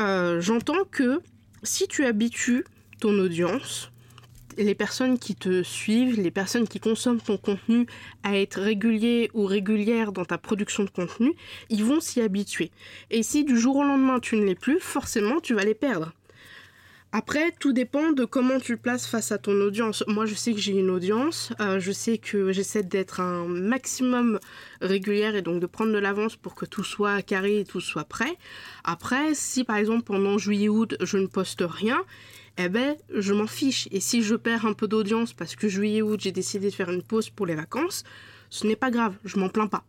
Euh, 0.00 0.40
J'entends 0.40 0.84
que 0.90 1.20
si 1.62 1.88
tu 1.88 2.04
habitues 2.04 2.64
ton 3.00 3.18
audience, 3.18 3.90
les 4.56 4.74
personnes 4.74 5.18
qui 5.18 5.34
te 5.34 5.62
suivent, 5.62 6.20
les 6.20 6.30
personnes 6.30 6.66
qui 6.66 6.80
consomment 6.80 7.20
ton 7.20 7.36
contenu 7.36 7.86
à 8.22 8.36
être 8.36 8.60
réguliers 8.60 9.30
ou 9.34 9.44
régulières 9.44 10.12
dans 10.12 10.24
ta 10.24 10.38
production 10.38 10.84
de 10.84 10.90
contenu, 10.90 11.32
ils 11.70 11.84
vont 11.84 12.00
s'y 12.00 12.20
habituer. 12.20 12.70
Et 13.10 13.22
si 13.22 13.44
du 13.44 13.58
jour 13.58 13.76
au 13.76 13.84
lendemain 13.84 14.20
tu 14.20 14.36
ne 14.36 14.44
l'es 14.44 14.54
plus, 14.54 14.80
forcément 14.80 15.40
tu 15.40 15.54
vas 15.54 15.62
les 15.64 15.74
perdre. 15.74 16.12
Après, 17.10 17.52
tout 17.58 17.72
dépend 17.72 18.12
de 18.12 18.26
comment 18.26 18.60
tu 18.60 18.72
le 18.72 18.78
places 18.78 19.06
face 19.06 19.32
à 19.32 19.38
ton 19.38 19.58
audience. 19.62 20.04
Moi, 20.08 20.26
je 20.26 20.34
sais 20.34 20.52
que 20.52 20.60
j'ai 20.60 20.74
une 20.78 20.90
audience, 20.90 21.54
euh, 21.58 21.80
je 21.80 21.90
sais 21.90 22.18
que 22.18 22.52
j'essaie 22.52 22.82
d'être 22.82 23.20
un 23.20 23.46
maximum 23.46 24.38
régulière 24.82 25.34
et 25.34 25.40
donc 25.40 25.58
de 25.58 25.66
prendre 25.66 25.90
de 25.90 25.98
l'avance 25.98 26.36
pour 26.36 26.54
que 26.54 26.66
tout 26.66 26.84
soit 26.84 27.22
carré 27.22 27.60
et 27.60 27.64
tout 27.64 27.80
soit 27.80 28.04
prêt. 28.04 28.36
Après, 28.84 29.32
si 29.32 29.64
par 29.64 29.76
exemple 29.76 30.02
pendant 30.02 30.36
juillet-août, 30.36 30.96
je 31.00 31.16
ne 31.16 31.26
poste 31.26 31.64
rien, 31.66 31.98
eh 32.58 32.68
ben, 32.68 32.94
je 33.14 33.32
m'en 33.32 33.46
fiche. 33.46 33.88
Et 33.90 34.00
si 34.00 34.22
je 34.22 34.34
perds 34.34 34.66
un 34.66 34.74
peu 34.74 34.86
d'audience 34.86 35.32
parce 35.32 35.56
que 35.56 35.66
juillet-août, 35.66 36.20
j'ai 36.20 36.32
décidé 36.32 36.68
de 36.68 36.74
faire 36.74 36.90
une 36.90 37.02
pause 37.02 37.30
pour 37.30 37.46
les 37.46 37.54
vacances, 37.54 38.04
ce 38.50 38.66
n'est 38.66 38.76
pas 38.76 38.90
grave, 38.90 39.14
je 39.24 39.38
m'en 39.38 39.48
plains 39.48 39.66
pas. 39.66 39.84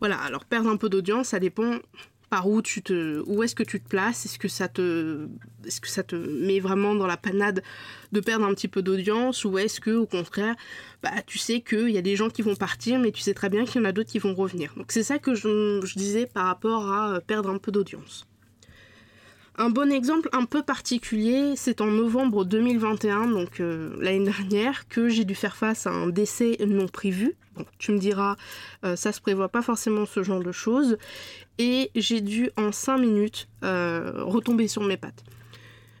Voilà, 0.00 0.18
alors 0.20 0.46
perdre 0.46 0.70
un 0.70 0.76
peu 0.78 0.88
d'audience, 0.88 1.28
ça 1.28 1.38
dépend 1.38 1.78
par 2.32 2.48
où 2.48 2.62
est-ce 3.42 3.54
que 3.54 3.62
tu 3.62 3.78
te 3.78 3.86
places? 3.86 4.24
Est-ce 4.24 4.38
que 4.38 4.48
ça 4.48 4.66
te 4.66 5.28
est-ce 5.66 5.82
que 5.82 5.88
ça 5.88 6.02
te 6.02 6.16
met 6.16 6.60
vraiment 6.60 6.94
dans 6.94 7.06
la 7.06 7.18
panade 7.18 7.62
de 8.12 8.20
perdre 8.20 8.46
un 8.46 8.54
petit 8.54 8.68
peu 8.68 8.80
d'audience? 8.80 9.44
Ou 9.44 9.58
est-ce 9.58 9.82
que 9.82 9.90
au 9.90 10.06
contraire 10.06 10.54
bah 11.02 11.10
tu 11.26 11.36
sais 11.36 11.60
qu'il 11.60 11.90
y 11.90 11.98
a 11.98 12.00
des 12.00 12.16
gens 12.16 12.30
qui 12.30 12.40
vont 12.40 12.56
partir 12.56 12.98
mais 12.98 13.12
tu 13.12 13.20
sais 13.20 13.34
très 13.34 13.50
bien 13.50 13.66
qu'il 13.66 13.82
y 13.82 13.84
en 13.84 13.86
a 13.86 13.92
d'autres 13.92 14.08
qui 14.08 14.18
vont 14.18 14.34
revenir? 14.34 14.72
Donc 14.78 14.92
c'est 14.92 15.02
ça 15.02 15.18
que 15.18 15.34
je, 15.34 15.82
je 15.84 15.98
disais 15.98 16.24
par 16.24 16.46
rapport 16.46 16.90
à 16.90 17.20
perdre 17.20 17.50
un 17.50 17.58
peu 17.58 17.70
d'audience 17.70 18.24
un 19.58 19.68
bon 19.68 19.92
exemple 19.92 20.30
un 20.32 20.46
peu 20.46 20.62
particulier, 20.62 21.54
c'est 21.56 21.82
en 21.82 21.86
novembre 21.86 22.44
2021, 22.44 23.28
donc 23.28 23.60
euh, 23.60 23.94
l'année 24.00 24.24
dernière, 24.24 24.88
que 24.88 25.08
j'ai 25.10 25.24
dû 25.24 25.34
faire 25.34 25.56
face 25.56 25.86
à 25.86 25.90
un 25.90 26.08
décès 26.08 26.56
non 26.66 26.88
prévu. 26.88 27.34
Bon, 27.56 27.66
tu 27.78 27.92
me 27.92 27.98
diras, 27.98 28.36
euh, 28.84 28.96
ça 28.96 29.12
se 29.12 29.20
prévoit 29.20 29.50
pas 29.50 29.60
forcément 29.60 30.06
ce 30.06 30.22
genre 30.22 30.42
de 30.42 30.52
choses. 30.52 30.96
Et 31.58 31.90
j'ai 31.94 32.22
dû 32.22 32.50
en 32.56 32.72
5 32.72 32.96
minutes 32.96 33.48
euh, 33.62 34.24
retomber 34.24 34.68
sur 34.68 34.82
mes 34.82 34.96
pattes. 34.96 35.22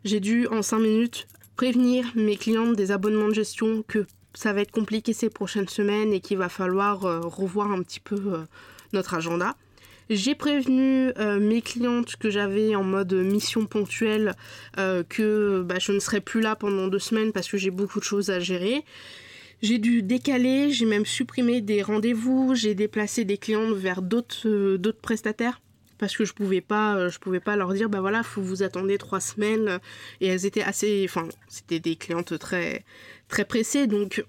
J'ai 0.04 0.20
dû 0.20 0.46
en 0.46 0.62
5 0.62 0.78
minutes 0.78 1.26
prévenir 1.56 2.06
mes 2.14 2.36
clientes 2.36 2.74
des 2.74 2.90
abonnements 2.90 3.28
de 3.28 3.34
gestion 3.34 3.84
que 3.86 4.06
ça 4.32 4.54
va 4.54 4.62
être 4.62 4.70
compliqué 4.70 5.12
ces 5.12 5.28
prochaines 5.28 5.68
semaines 5.68 6.14
et 6.14 6.20
qu'il 6.20 6.38
va 6.38 6.48
falloir 6.48 7.00
revoir 7.00 7.70
un 7.70 7.82
petit 7.82 8.00
peu 8.00 8.46
notre 8.94 9.12
agenda. 9.12 9.54
J'ai 10.14 10.34
prévenu 10.34 11.10
euh, 11.18 11.40
mes 11.40 11.62
clientes 11.62 12.16
que 12.16 12.28
j'avais 12.28 12.74
en 12.74 12.84
mode 12.84 13.14
mission 13.14 13.64
ponctuelle 13.64 14.34
euh, 14.78 15.02
que 15.08 15.62
bah, 15.62 15.76
je 15.80 15.92
ne 15.92 16.00
serais 16.00 16.20
plus 16.20 16.42
là 16.42 16.54
pendant 16.54 16.88
deux 16.88 16.98
semaines 16.98 17.32
parce 17.32 17.48
que 17.48 17.56
j'ai 17.56 17.70
beaucoup 17.70 17.98
de 17.98 18.04
choses 18.04 18.28
à 18.28 18.38
gérer. 18.38 18.84
J'ai 19.62 19.78
dû 19.78 20.02
décaler, 20.02 20.70
j'ai 20.70 20.84
même 20.84 21.06
supprimé 21.06 21.62
des 21.62 21.80
rendez-vous, 21.80 22.54
j'ai 22.54 22.74
déplacé 22.74 23.24
des 23.24 23.38
clientes 23.38 23.74
vers 23.74 24.02
d'autres 24.02 24.46
euh, 24.48 24.92
prestataires 25.00 25.62
parce 25.96 26.14
que 26.14 26.26
je 26.26 26.34
pouvais 26.34 26.60
pas 26.60 27.08
je 27.08 27.18
pouvais 27.18 27.38
pas 27.38 27.54
leur 27.54 27.72
dire 27.72 27.88
bah 27.88 28.00
voilà 28.00 28.24
faut 28.24 28.42
vous 28.42 28.64
attendre 28.64 28.92
trois 28.96 29.20
semaines 29.20 29.78
et 30.20 30.26
elles 30.26 30.44
étaient 30.46 30.62
assez 30.62 31.06
enfin 31.08 31.28
c'était 31.46 31.78
des 31.78 31.94
clientes 31.94 32.36
très 32.40 32.84
très 33.28 33.44
pressées 33.44 33.86
donc 33.86 34.24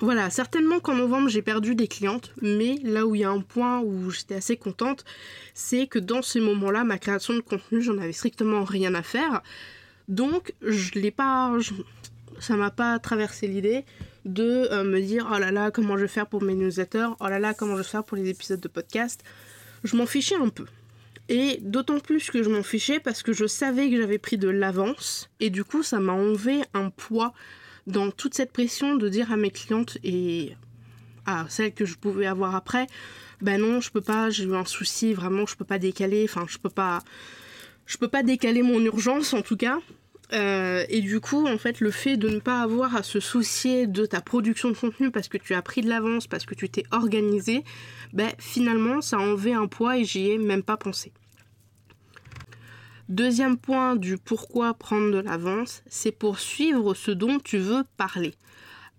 voilà, 0.00 0.30
certainement 0.30 0.80
qu'en 0.80 0.94
novembre 0.94 1.28
j'ai 1.28 1.42
perdu 1.42 1.74
des 1.74 1.86
clientes, 1.86 2.32
mais 2.40 2.76
là 2.82 3.06
où 3.06 3.14
il 3.14 3.20
y 3.20 3.24
a 3.24 3.30
un 3.30 3.40
point 3.40 3.80
où 3.80 4.10
j'étais 4.10 4.36
assez 4.36 4.56
contente, 4.56 5.04
c'est 5.54 5.86
que 5.86 5.98
dans 5.98 6.22
ces 6.22 6.40
moments-là, 6.40 6.84
ma 6.84 6.98
création 6.98 7.34
de 7.34 7.40
contenu, 7.40 7.82
j'en 7.82 7.98
avais 7.98 8.12
strictement 8.12 8.64
rien 8.64 8.94
à 8.94 9.02
faire. 9.02 9.42
Donc, 10.08 10.54
je 10.62 10.98
l'ai 10.98 11.10
pas. 11.10 11.52
ça 12.38 12.56
m'a 12.56 12.70
pas 12.70 12.98
traversé 12.98 13.46
l'idée 13.46 13.84
de 14.24 14.68
euh, 14.70 14.84
me 14.84 15.00
dire 15.00 15.30
oh 15.32 15.38
là 15.38 15.50
là, 15.50 15.70
comment 15.70 15.96
je 15.96 16.02
vais 16.02 16.08
faire 16.08 16.26
pour 16.26 16.42
mes 16.42 16.54
newsletters, 16.54 17.08
oh 17.20 17.28
là 17.28 17.38
là, 17.38 17.54
comment 17.54 17.72
je 17.76 17.82
vais 17.82 17.88
faire 17.88 18.04
pour 18.04 18.16
les 18.16 18.28
épisodes 18.28 18.60
de 18.60 18.68
podcast. 18.68 19.22
Je 19.84 19.96
m'en 19.96 20.06
fichais 20.06 20.36
un 20.36 20.48
peu. 20.48 20.66
Et 21.28 21.58
d'autant 21.60 22.00
plus 22.00 22.30
que 22.30 22.42
je 22.42 22.48
m'en 22.50 22.62
fichais 22.62 22.98
parce 22.98 23.22
que 23.22 23.32
je 23.32 23.46
savais 23.46 23.88
que 23.88 23.96
j'avais 23.96 24.18
pris 24.18 24.36
de 24.36 24.48
l'avance 24.48 25.30
et 25.38 25.48
du 25.48 25.62
coup 25.62 25.84
ça 25.84 26.00
m'a 26.00 26.12
enlevé 26.12 26.62
un 26.74 26.90
poids 26.90 27.32
dans 27.90 28.10
toute 28.10 28.34
cette 28.34 28.52
pression 28.52 28.96
de 28.96 29.08
dire 29.08 29.32
à 29.32 29.36
mes 29.36 29.50
clientes 29.50 29.98
et 30.02 30.56
à 31.26 31.46
celles 31.48 31.74
que 31.74 31.84
je 31.84 31.96
pouvais 31.96 32.26
avoir 32.26 32.54
après, 32.54 32.86
ben 33.40 33.60
non, 33.60 33.80
je 33.80 33.90
peux 33.90 34.00
pas, 34.00 34.30
j'ai 34.30 34.44
eu 34.44 34.54
un 34.54 34.64
souci, 34.64 35.14
vraiment, 35.14 35.46
je 35.46 35.56
peux 35.56 35.64
pas 35.64 35.78
décaler, 35.78 36.24
enfin, 36.28 36.46
je 36.48 36.58
peux 36.58 36.70
pas, 36.70 37.02
peux 37.98 38.08
pas 38.08 38.22
décaler 38.22 38.62
mon 38.62 38.80
urgence 38.80 39.34
en 39.34 39.42
tout 39.42 39.56
cas. 39.56 39.78
Euh, 40.32 40.84
et 40.88 41.00
du 41.00 41.20
coup, 41.20 41.48
en 41.48 41.58
fait, 41.58 41.80
le 41.80 41.90
fait 41.90 42.16
de 42.16 42.28
ne 42.28 42.38
pas 42.38 42.60
avoir 42.60 42.94
à 42.94 43.02
se 43.02 43.18
soucier 43.18 43.86
de 43.86 44.06
ta 44.06 44.20
production 44.20 44.70
de 44.70 44.76
contenu 44.76 45.10
parce 45.10 45.28
que 45.28 45.38
tu 45.38 45.54
as 45.54 45.62
pris 45.62 45.80
de 45.80 45.88
l'avance, 45.88 46.28
parce 46.28 46.44
que 46.44 46.54
tu 46.54 46.68
t'es 46.68 46.84
organisé, 46.92 47.64
ben 48.12 48.30
finalement, 48.38 49.00
ça 49.00 49.16
a 49.16 49.20
un 49.20 49.66
poids 49.66 49.98
et 49.98 50.04
j'y 50.04 50.30
ai 50.30 50.38
même 50.38 50.62
pas 50.62 50.76
pensé. 50.76 51.12
Deuxième 53.10 53.56
point 53.56 53.96
du 53.96 54.18
pourquoi 54.18 54.72
prendre 54.72 55.10
de 55.10 55.18
l'avance, 55.18 55.82
c'est 55.88 56.12
pour 56.12 56.38
suivre 56.38 56.94
ce 56.94 57.10
dont 57.10 57.40
tu 57.40 57.58
veux 57.58 57.82
parler. 57.96 58.34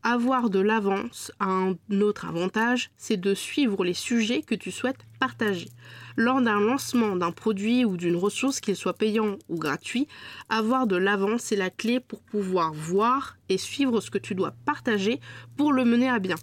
Avoir 0.03 0.50
de 0.50 0.60
l'avance 0.60 1.32
a 1.39 1.46
un 1.46 1.77
autre 2.01 2.25
avantage, 2.27 2.91
c'est 2.98 3.15
de 3.15 3.34
suivre 3.34 3.86
les 3.86 3.94
sujets 3.94 4.41
que 4.41 4.53
tu 4.53 4.70
souhaites 4.70 5.06
partager. 5.22 5.70
Lors 6.18 6.41
d'un 6.41 6.60
lancement 6.60 7.15
d'un 7.15 7.32
produit 7.32 7.86
ou 7.86 7.96
d'une 7.96 8.18
ressource, 8.18 8.60
qu'il 8.60 8.75
soit 8.75 8.98
payant 8.98 9.38
ou 9.48 9.58
gratuit, 9.58 10.10
avoir 10.50 10.88
de 10.88 10.98
l'avance 10.98 11.53
est 11.53 11.56
la 11.56 11.70
clé 11.70 12.01
pour 12.01 12.22
pouvoir 12.22 12.74
voir 12.74 13.38
et 13.48 13.58
suivre 13.58 14.01
ce 14.01 14.12
que 14.12 14.18
tu 14.18 14.36
dois 14.36 14.53
partager 14.65 15.22
pour 15.56 15.72
le 15.72 15.86
mener 15.86 16.10
à 16.10 16.20
bien. 16.20 16.36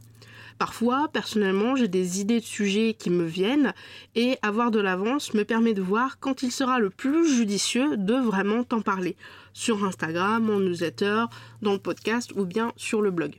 Parfois, 0.58 1.08
personnellement, 1.12 1.76
j'ai 1.76 1.86
des 1.86 2.20
idées 2.20 2.40
de 2.40 2.44
sujets 2.44 2.94
qui 2.98 3.10
me 3.10 3.24
viennent 3.24 3.72
et 4.16 4.38
avoir 4.42 4.72
de 4.72 4.80
l'avance 4.80 5.32
me 5.32 5.44
permet 5.44 5.72
de 5.72 5.82
voir 5.82 6.18
quand 6.18 6.42
il 6.42 6.50
sera 6.50 6.80
le 6.80 6.90
plus 6.90 7.32
judicieux 7.32 7.96
de 7.96 8.14
vraiment 8.14 8.64
t'en 8.64 8.80
parler 8.80 9.16
sur 9.52 9.84
Instagram, 9.84 10.50
en 10.50 10.58
newsletter, 10.58 11.26
dans 11.62 11.72
le 11.72 11.78
podcast 11.78 12.32
ou 12.34 12.44
bien 12.44 12.72
sur 12.76 13.02
le 13.02 13.12
blog. 13.12 13.36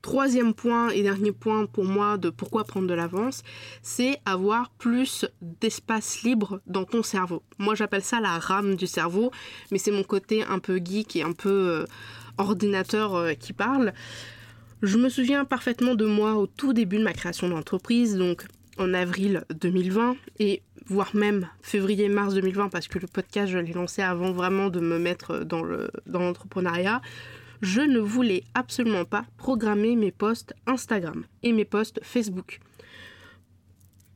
Troisième 0.00 0.54
point 0.54 0.90
et 0.90 1.02
dernier 1.02 1.32
point 1.32 1.66
pour 1.66 1.84
moi 1.84 2.16
de 2.16 2.30
pourquoi 2.30 2.64
prendre 2.64 2.86
de 2.86 2.94
l'avance, 2.94 3.42
c'est 3.82 4.20
avoir 4.24 4.70
plus 4.70 5.26
d'espace 5.42 6.22
libre 6.22 6.60
dans 6.66 6.84
ton 6.84 7.02
cerveau. 7.02 7.42
Moi 7.58 7.74
j'appelle 7.74 8.04
ça 8.04 8.20
la 8.20 8.38
rame 8.38 8.76
du 8.76 8.86
cerveau, 8.86 9.30
mais 9.72 9.78
c'est 9.78 9.90
mon 9.90 10.04
côté 10.04 10.44
un 10.44 10.60
peu 10.60 10.78
geek 10.82 11.16
et 11.16 11.22
un 11.22 11.32
peu 11.32 11.50
euh, 11.50 11.84
ordinateur 12.38 13.16
euh, 13.16 13.32
qui 13.32 13.52
parle. 13.52 13.92
Je 14.82 14.98
me 14.98 15.08
souviens 15.08 15.46
parfaitement 15.46 15.94
de 15.94 16.04
moi 16.04 16.34
au 16.34 16.46
tout 16.46 16.74
début 16.74 16.98
de 16.98 17.02
ma 17.02 17.14
création 17.14 17.48
d'entreprise, 17.48 18.16
donc 18.16 18.46
en 18.76 18.92
avril 18.92 19.44
2020 19.58 20.16
et 20.38 20.60
voire 20.86 21.16
même 21.16 21.48
février-mars 21.62 22.34
2020 22.34 22.68
parce 22.68 22.86
que 22.86 22.98
le 22.98 23.06
podcast 23.06 23.50
je 23.50 23.58
l'ai 23.58 23.72
lancé 23.72 24.02
avant 24.02 24.32
vraiment 24.32 24.68
de 24.68 24.80
me 24.80 24.98
mettre 24.98 25.44
dans 25.44 25.62
l'entrepreneuriat. 26.06 27.00
je 27.62 27.80
ne 27.80 27.98
voulais 27.98 28.44
absolument 28.52 29.06
pas 29.06 29.24
programmer 29.38 29.96
mes 29.96 30.12
posts 30.12 30.52
Instagram 30.66 31.24
et 31.42 31.52
mes 31.52 31.64
posts 31.64 32.00
Facebook 32.02 32.60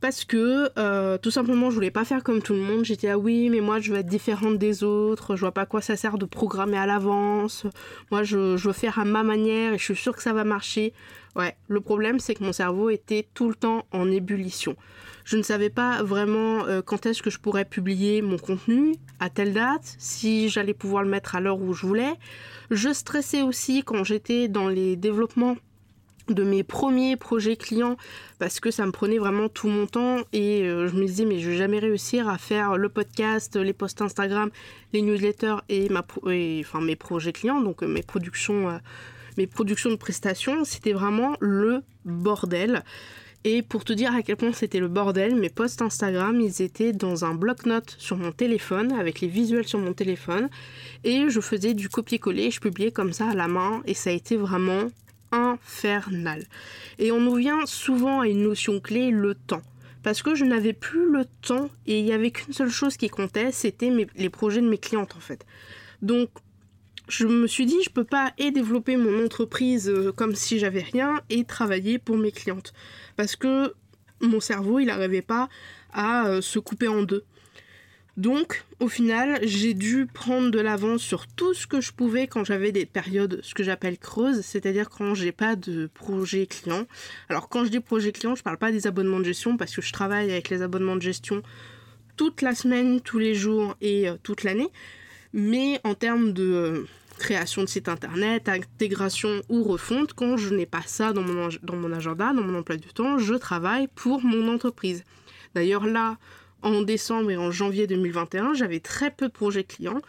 parce 0.01 0.25
que 0.25 0.69
euh, 0.77 1.17
tout 1.19 1.31
simplement 1.31 1.69
je 1.69 1.75
voulais 1.75 1.91
pas 1.91 2.03
faire 2.03 2.23
comme 2.23 2.41
tout 2.41 2.53
le 2.53 2.59
monde. 2.59 2.83
J'étais 2.83 3.09
ah 3.09 3.17
oui 3.17 3.49
mais 3.49 3.61
moi 3.61 3.79
je 3.79 3.93
veux 3.93 3.99
être 3.99 4.07
différente 4.07 4.57
des 4.57 4.83
autres, 4.83 5.35
je 5.35 5.41
vois 5.41 5.53
pas 5.53 5.65
quoi 5.65 5.79
ça 5.79 5.95
sert 5.95 6.17
de 6.17 6.25
programmer 6.25 6.77
à 6.77 6.87
l'avance. 6.87 7.65
Moi 8.09 8.23
je, 8.23 8.57
veux 8.57 8.73
faire 8.73 8.99
à 8.99 9.05
ma 9.05 9.23
manière 9.23 9.73
et 9.73 9.77
je 9.77 9.83
suis 9.83 9.95
sûre 9.95 10.15
que 10.15 10.23
ça 10.23 10.33
va 10.33 10.43
marcher. 10.43 10.93
Ouais, 11.35 11.55
le 11.67 11.79
problème 11.79 12.19
c'est 12.19 12.33
que 12.33 12.43
mon 12.43 12.51
cerveau 12.51 12.89
était 12.89 13.27
tout 13.33 13.47
le 13.47 13.55
temps 13.55 13.85
en 13.91 14.11
ébullition. 14.11 14.75
Je 15.23 15.37
ne 15.37 15.43
savais 15.43 15.69
pas 15.69 16.01
vraiment 16.01 16.65
euh, 16.65 16.81
quand 16.81 17.05
est-ce 17.05 17.21
que 17.21 17.29
je 17.29 17.37
pourrais 17.37 17.63
publier 17.63 18.23
mon 18.23 18.39
contenu, 18.39 18.95
à 19.19 19.29
telle 19.29 19.53
date, 19.53 19.95
si 19.99 20.49
j'allais 20.49 20.73
pouvoir 20.73 21.03
le 21.03 21.09
mettre 21.09 21.35
à 21.35 21.39
l'heure 21.39 21.61
où 21.61 21.73
je 21.73 21.85
voulais. 21.85 22.13
Je 22.71 22.91
stressais 22.91 23.43
aussi 23.43 23.83
quand 23.83 24.03
j'étais 24.03 24.47
dans 24.47 24.67
les 24.67 24.95
développements 24.95 25.57
de 26.29 26.43
mes 26.43 26.63
premiers 26.63 27.15
projets 27.15 27.55
clients 27.55 27.97
parce 28.39 28.59
que 28.59 28.71
ça 28.71 28.85
me 28.85 28.91
prenait 28.91 29.17
vraiment 29.17 29.49
tout 29.49 29.67
mon 29.67 29.87
temps 29.87 30.17
et 30.33 30.63
euh, 30.63 30.87
je 30.87 30.95
me 30.95 31.05
disais 31.05 31.25
mais 31.25 31.39
je 31.39 31.49
vais 31.49 31.57
jamais 31.57 31.79
réussir 31.79 32.29
à 32.29 32.37
faire 32.37 32.77
le 32.77 32.89
podcast, 32.89 33.55
les 33.55 33.73
posts 33.73 34.01
Instagram, 34.01 34.49
les 34.93 35.01
newsletters 35.01 35.57
et 35.69 35.89
enfin 35.91 36.81
mes 36.81 36.95
projets 36.95 37.33
clients 37.33 37.61
donc 37.61 37.83
euh, 37.83 37.87
mes 37.87 38.03
productions 38.03 38.69
euh, 38.69 38.77
mes 39.37 39.47
productions 39.47 39.89
de 39.89 39.95
prestations, 39.95 40.65
c'était 40.65 40.93
vraiment 40.93 41.35
le 41.39 41.83
bordel. 42.05 42.83
Et 43.43 43.63
pour 43.63 43.83
te 43.83 43.91
dire 43.91 44.13
à 44.13 44.21
quel 44.21 44.35
point 44.35 44.53
c'était 44.53 44.79
le 44.79 44.87
bordel, 44.87 45.35
mes 45.35 45.49
posts 45.49 45.81
Instagram, 45.81 46.39
ils 46.39 46.61
étaient 46.61 46.93
dans 46.93 47.25
un 47.25 47.33
bloc-notes 47.33 47.95
sur 47.97 48.17
mon 48.17 48.31
téléphone, 48.31 48.91
avec 48.91 49.19
les 49.19 49.27
visuels 49.27 49.67
sur 49.67 49.79
mon 49.79 49.93
téléphone, 49.93 50.49
et 51.03 51.27
je 51.27 51.39
faisais 51.39 51.73
du 51.73 51.89
copier-coller, 51.89 52.51
je 52.51 52.59
publiais 52.59 52.91
comme 52.91 53.13
ça 53.13 53.29
à 53.29 53.33
la 53.33 53.47
main, 53.47 53.81
et 53.85 53.95
ça 53.95 54.11
a 54.11 54.13
été 54.13 54.37
vraiment 54.37 54.89
infernal. 55.31 56.45
Et 56.99 57.11
on 57.11 57.19
nous 57.19 57.35
vient 57.35 57.65
souvent 57.65 58.21
à 58.21 58.27
une 58.27 58.43
notion 58.43 58.79
clé, 58.79 59.11
le 59.11 59.35
temps. 59.35 59.61
Parce 60.03 60.23
que 60.23 60.33
je 60.33 60.45
n'avais 60.45 60.73
plus 60.73 61.11
le 61.11 61.25
temps 61.41 61.69
et 61.85 61.99
il 61.99 62.05
n'y 62.05 62.13
avait 62.13 62.31
qu'une 62.31 62.53
seule 62.53 62.71
chose 62.71 62.97
qui 62.97 63.09
comptait, 63.09 63.51
c'était 63.51 63.91
les 64.15 64.29
projets 64.29 64.61
de 64.61 64.67
mes 64.67 64.79
clientes 64.79 65.15
en 65.15 65.19
fait. 65.19 65.45
Donc 66.01 66.29
je 67.07 67.27
me 67.27 67.45
suis 67.45 67.65
dit, 67.65 67.77
je 67.83 67.89
peux 67.89 68.03
pas 68.03 68.31
et 68.37 68.51
développer 68.51 68.95
mon 68.95 69.23
entreprise 69.23 69.89
euh, 69.89 70.11
comme 70.11 70.33
si 70.33 70.59
j'avais 70.59 70.81
rien 70.81 71.21
et 71.29 71.43
travailler 71.43 71.99
pour 71.99 72.17
mes 72.17 72.31
clientes. 72.31 72.73
Parce 73.17 73.35
que 73.35 73.73
mon 74.21 74.39
cerveau, 74.39 74.79
il 74.79 74.85
n'arrivait 74.85 75.21
pas 75.21 75.49
à 75.91 76.27
euh, 76.27 76.41
se 76.41 76.57
couper 76.57 76.87
en 76.87 77.03
deux. 77.03 77.25
Donc, 78.17 78.65
au 78.79 78.89
final, 78.89 79.39
j'ai 79.43 79.73
dû 79.73 80.05
prendre 80.05 80.51
de 80.51 80.59
l'avance 80.59 81.01
sur 81.01 81.27
tout 81.27 81.53
ce 81.53 81.65
que 81.65 81.79
je 81.79 81.93
pouvais 81.93 82.27
quand 82.27 82.43
j'avais 82.43 82.71
des 82.71 82.85
périodes, 82.85 83.39
ce 83.41 83.53
que 83.53 83.63
j'appelle 83.63 83.97
creuses, 83.97 84.41
c'est-à-dire 84.41 84.89
quand 84.89 85.15
j'ai 85.15 85.31
pas 85.31 85.55
de 85.55 85.89
projet 85.93 86.45
client. 86.45 86.85
Alors, 87.29 87.47
quand 87.47 87.63
je 87.63 87.69
dis 87.69 87.79
projet 87.79 88.11
client, 88.11 88.35
je 88.35 88.43
parle 88.43 88.57
pas 88.57 88.71
des 88.71 88.85
abonnements 88.85 89.19
de 89.19 89.25
gestion 89.25 89.55
parce 89.55 89.73
que 89.75 89.81
je 89.81 89.93
travaille 89.93 90.29
avec 90.29 90.49
les 90.49 90.61
abonnements 90.61 90.97
de 90.97 91.01
gestion 91.01 91.41
toute 92.17 92.41
la 92.41 92.53
semaine, 92.53 92.99
tous 93.01 93.17
les 93.17 93.33
jours 93.33 93.75
et 93.81 94.09
euh, 94.09 94.15
toute 94.21 94.43
l'année. 94.43 94.69
Mais 95.33 95.79
en 95.85 95.93
termes 95.93 96.33
de 96.33 96.43
euh, 96.43 96.87
création 97.17 97.61
de 97.61 97.67
site 97.67 97.87
internet, 97.87 98.49
intégration 98.49 99.41
ou 99.47 99.63
refonte, 99.63 100.13
quand 100.13 100.35
je 100.35 100.53
n'ai 100.53 100.65
pas 100.65 100.81
ça 100.85 101.13
dans 101.13 101.21
mon, 101.21 101.49
dans 101.63 101.77
mon 101.77 101.93
agenda, 101.93 102.33
dans 102.33 102.41
mon 102.41 102.59
emploi 102.59 102.75
du 102.75 102.89
temps, 102.89 103.17
je 103.17 103.35
travaille 103.35 103.87
pour 103.87 104.21
mon 104.23 104.53
entreprise. 104.53 105.03
D'ailleurs, 105.55 105.85
là, 105.85 106.17
en 106.63 106.81
décembre 106.81 107.31
et 107.31 107.37
en 107.37 107.51
janvier 107.51 107.87
2021, 107.87 108.53
j'avais 108.53 108.79
très 108.79 109.11
peu 109.11 109.27
de 109.27 109.33
projets 109.33 109.63
clients. 109.63 110.01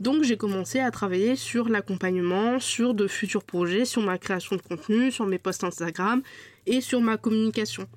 Donc 0.00 0.22
j'ai 0.22 0.36
commencé 0.36 0.78
à 0.78 0.90
travailler 0.90 1.36
sur 1.36 1.68
l'accompagnement, 1.68 2.60
sur 2.60 2.92
de 2.94 3.06
futurs 3.06 3.44
projets, 3.44 3.84
sur 3.84 4.02
ma 4.02 4.18
création 4.18 4.56
de 4.56 4.62
contenu, 4.62 5.10
sur 5.10 5.26
mes 5.26 5.38
posts 5.38 5.64
Instagram 5.64 6.22
et 6.66 6.80
sur 6.80 7.00
ma 7.00 7.16
communication. 7.16 7.88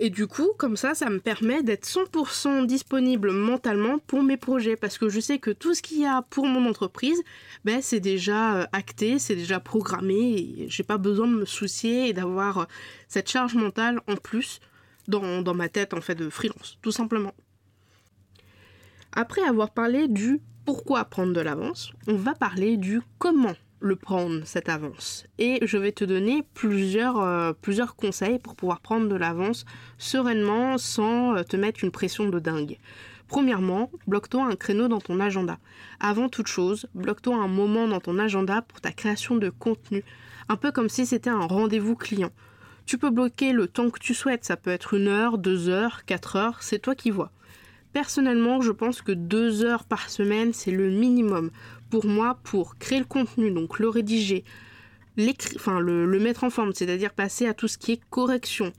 Et 0.00 0.10
du 0.10 0.28
coup, 0.28 0.50
comme 0.56 0.76
ça, 0.76 0.94
ça 0.94 1.10
me 1.10 1.18
permet 1.18 1.64
d'être 1.64 1.84
100% 1.84 2.66
disponible 2.66 3.32
mentalement 3.32 3.98
pour 3.98 4.22
mes 4.22 4.36
projets 4.36 4.76
parce 4.76 4.96
que 4.96 5.08
je 5.08 5.18
sais 5.18 5.38
que 5.38 5.50
tout 5.50 5.74
ce 5.74 5.82
qu'il 5.82 6.00
y 6.00 6.06
a 6.06 6.22
pour 6.22 6.46
mon 6.46 6.68
entreprise, 6.68 7.20
ben, 7.64 7.80
c'est 7.82 7.98
déjà 7.98 8.58
euh, 8.58 8.66
acté, 8.72 9.18
c'est 9.18 9.34
déjà 9.34 9.58
programmé 9.58 10.14
et 10.14 10.66
j'ai 10.68 10.84
pas 10.84 10.98
besoin 10.98 11.26
de 11.26 11.34
me 11.34 11.44
soucier 11.44 12.08
et 12.08 12.12
d'avoir 12.12 12.58
euh, 12.58 12.64
cette 13.08 13.28
charge 13.28 13.56
mentale 13.56 14.00
en 14.06 14.14
plus 14.14 14.60
dans, 15.08 15.54
ma 15.54 15.68
tête 15.68 15.94
en 15.94 16.00
fait 16.00 16.14
de 16.14 16.28
freelance, 16.28 16.78
tout 16.82 16.92
simplement. 16.92 17.34
Après 19.12 19.42
avoir 19.42 19.70
parlé 19.70 20.06
du 20.06 20.40
pourquoi 20.64 21.04
prendre 21.06 21.32
de 21.32 21.40
l'avance, 21.40 21.92
on 22.06 22.14
va 22.14 22.34
parler 22.34 22.76
du 22.76 23.00
comment 23.18 23.54
le 23.80 23.96
prendre, 23.96 24.42
cette 24.44 24.68
avance. 24.68 25.24
Et 25.38 25.60
je 25.62 25.78
vais 25.78 25.92
te 25.92 26.04
donner 26.04 26.44
plusieurs, 26.54 27.20
euh, 27.20 27.52
plusieurs 27.52 27.96
conseils 27.96 28.38
pour 28.38 28.56
pouvoir 28.56 28.80
prendre 28.80 29.08
de 29.08 29.14
l'avance 29.14 29.64
sereinement 29.98 30.78
sans 30.78 31.36
euh, 31.36 31.42
te 31.42 31.56
mettre 31.56 31.84
une 31.84 31.92
pression 31.92 32.28
de 32.28 32.38
dingue. 32.38 32.78
Premièrement, 33.28 33.90
bloque-toi 34.06 34.44
un 34.46 34.56
créneau 34.56 34.88
dans 34.88 35.00
ton 35.00 35.20
agenda. 35.20 35.58
Avant 36.00 36.28
toute 36.28 36.48
chose, 36.48 36.86
bloque-toi 36.94 37.36
un 37.36 37.46
moment 37.46 37.86
dans 37.86 38.00
ton 38.00 38.18
agenda 38.18 38.62
pour 38.62 38.80
ta 38.80 38.90
création 38.90 39.36
de 39.36 39.50
contenu, 39.50 40.02
un 40.48 40.56
peu 40.56 40.72
comme 40.72 40.88
si 40.88 41.06
c'était 41.06 41.30
un 41.30 41.46
rendez-vous 41.46 41.94
client. 41.94 42.30
Tu 42.88 42.96
peux 42.96 43.10
bloquer 43.10 43.52
le 43.52 43.68
temps 43.68 43.90
que 43.90 43.98
tu 43.98 44.14
souhaites, 44.14 44.46
ça 44.46 44.56
peut 44.56 44.70
être 44.70 44.94
une 44.94 45.08
heure, 45.08 45.36
deux 45.36 45.68
heures, 45.68 46.06
quatre 46.06 46.36
heures, 46.36 46.62
c'est 46.62 46.78
toi 46.78 46.94
qui 46.94 47.10
vois. 47.10 47.30
Personnellement, 47.92 48.62
je 48.62 48.72
pense 48.72 49.02
que 49.02 49.12
deux 49.12 49.62
heures 49.62 49.84
par 49.84 50.08
semaine, 50.08 50.54
c'est 50.54 50.70
le 50.70 50.88
minimum 50.88 51.50
pour 51.90 52.06
moi 52.06 52.38
pour 52.44 52.78
créer 52.78 52.98
le 52.98 53.04
contenu, 53.04 53.50
donc 53.50 53.78
le 53.78 53.90
rédiger, 53.90 54.42
enfin 55.54 55.80
le, 55.80 56.06
mettre 56.18 56.44
en 56.44 56.50
forme, 56.50 56.72
c'est-à-dire 56.72 57.12
passer 57.12 57.46
à 57.46 57.52
tout 57.52 57.68
ce 57.68 57.76
qui 57.76 57.92
est 57.92 58.00
correction, 58.08 58.72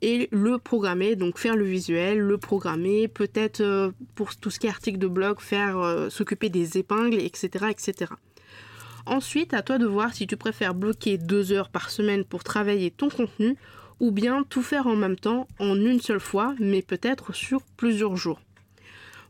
et 0.00 0.30
le 0.32 0.56
programmer, 0.56 1.14
donc 1.14 1.36
faire 1.36 1.54
le 1.54 1.66
visuel, 1.66 2.20
le 2.20 2.38
programmer, 2.38 3.08
peut-être 3.08 3.60
euh, 3.60 3.90
pour 4.14 4.34
tout 4.36 4.48
ce 4.48 4.58
qui 4.58 4.68
est 4.68 4.70
article 4.70 4.96
de 4.96 5.06
blog, 5.06 5.38
faire 5.40 5.76
euh, 5.76 6.08
s'occuper 6.08 6.48
des 6.48 6.78
épingles, 6.78 7.20
etc., 7.20 7.66
etc. 7.68 8.06
Ensuite, 9.06 9.52
à 9.52 9.62
toi 9.62 9.78
de 9.78 9.86
voir 9.86 10.14
si 10.14 10.26
tu 10.26 10.36
préfères 10.36 10.74
bloquer 10.74 11.18
deux 11.18 11.52
heures 11.52 11.68
par 11.68 11.90
semaine 11.90 12.24
pour 12.24 12.42
travailler 12.42 12.90
ton 12.90 13.10
contenu 13.10 13.56
ou 14.00 14.10
bien 14.10 14.44
tout 14.44 14.62
faire 14.62 14.86
en 14.86 14.96
même 14.96 15.16
temps 15.16 15.46
en 15.58 15.76
une 15.76 16.00
seule 16.00 16.20
fois, 16.20 16.54
mais 16.58 16.82
peut-être 16.82 17.34
sur 17.34 17.62
plusieurs 17.76 18.16
jours. 18.16 18.40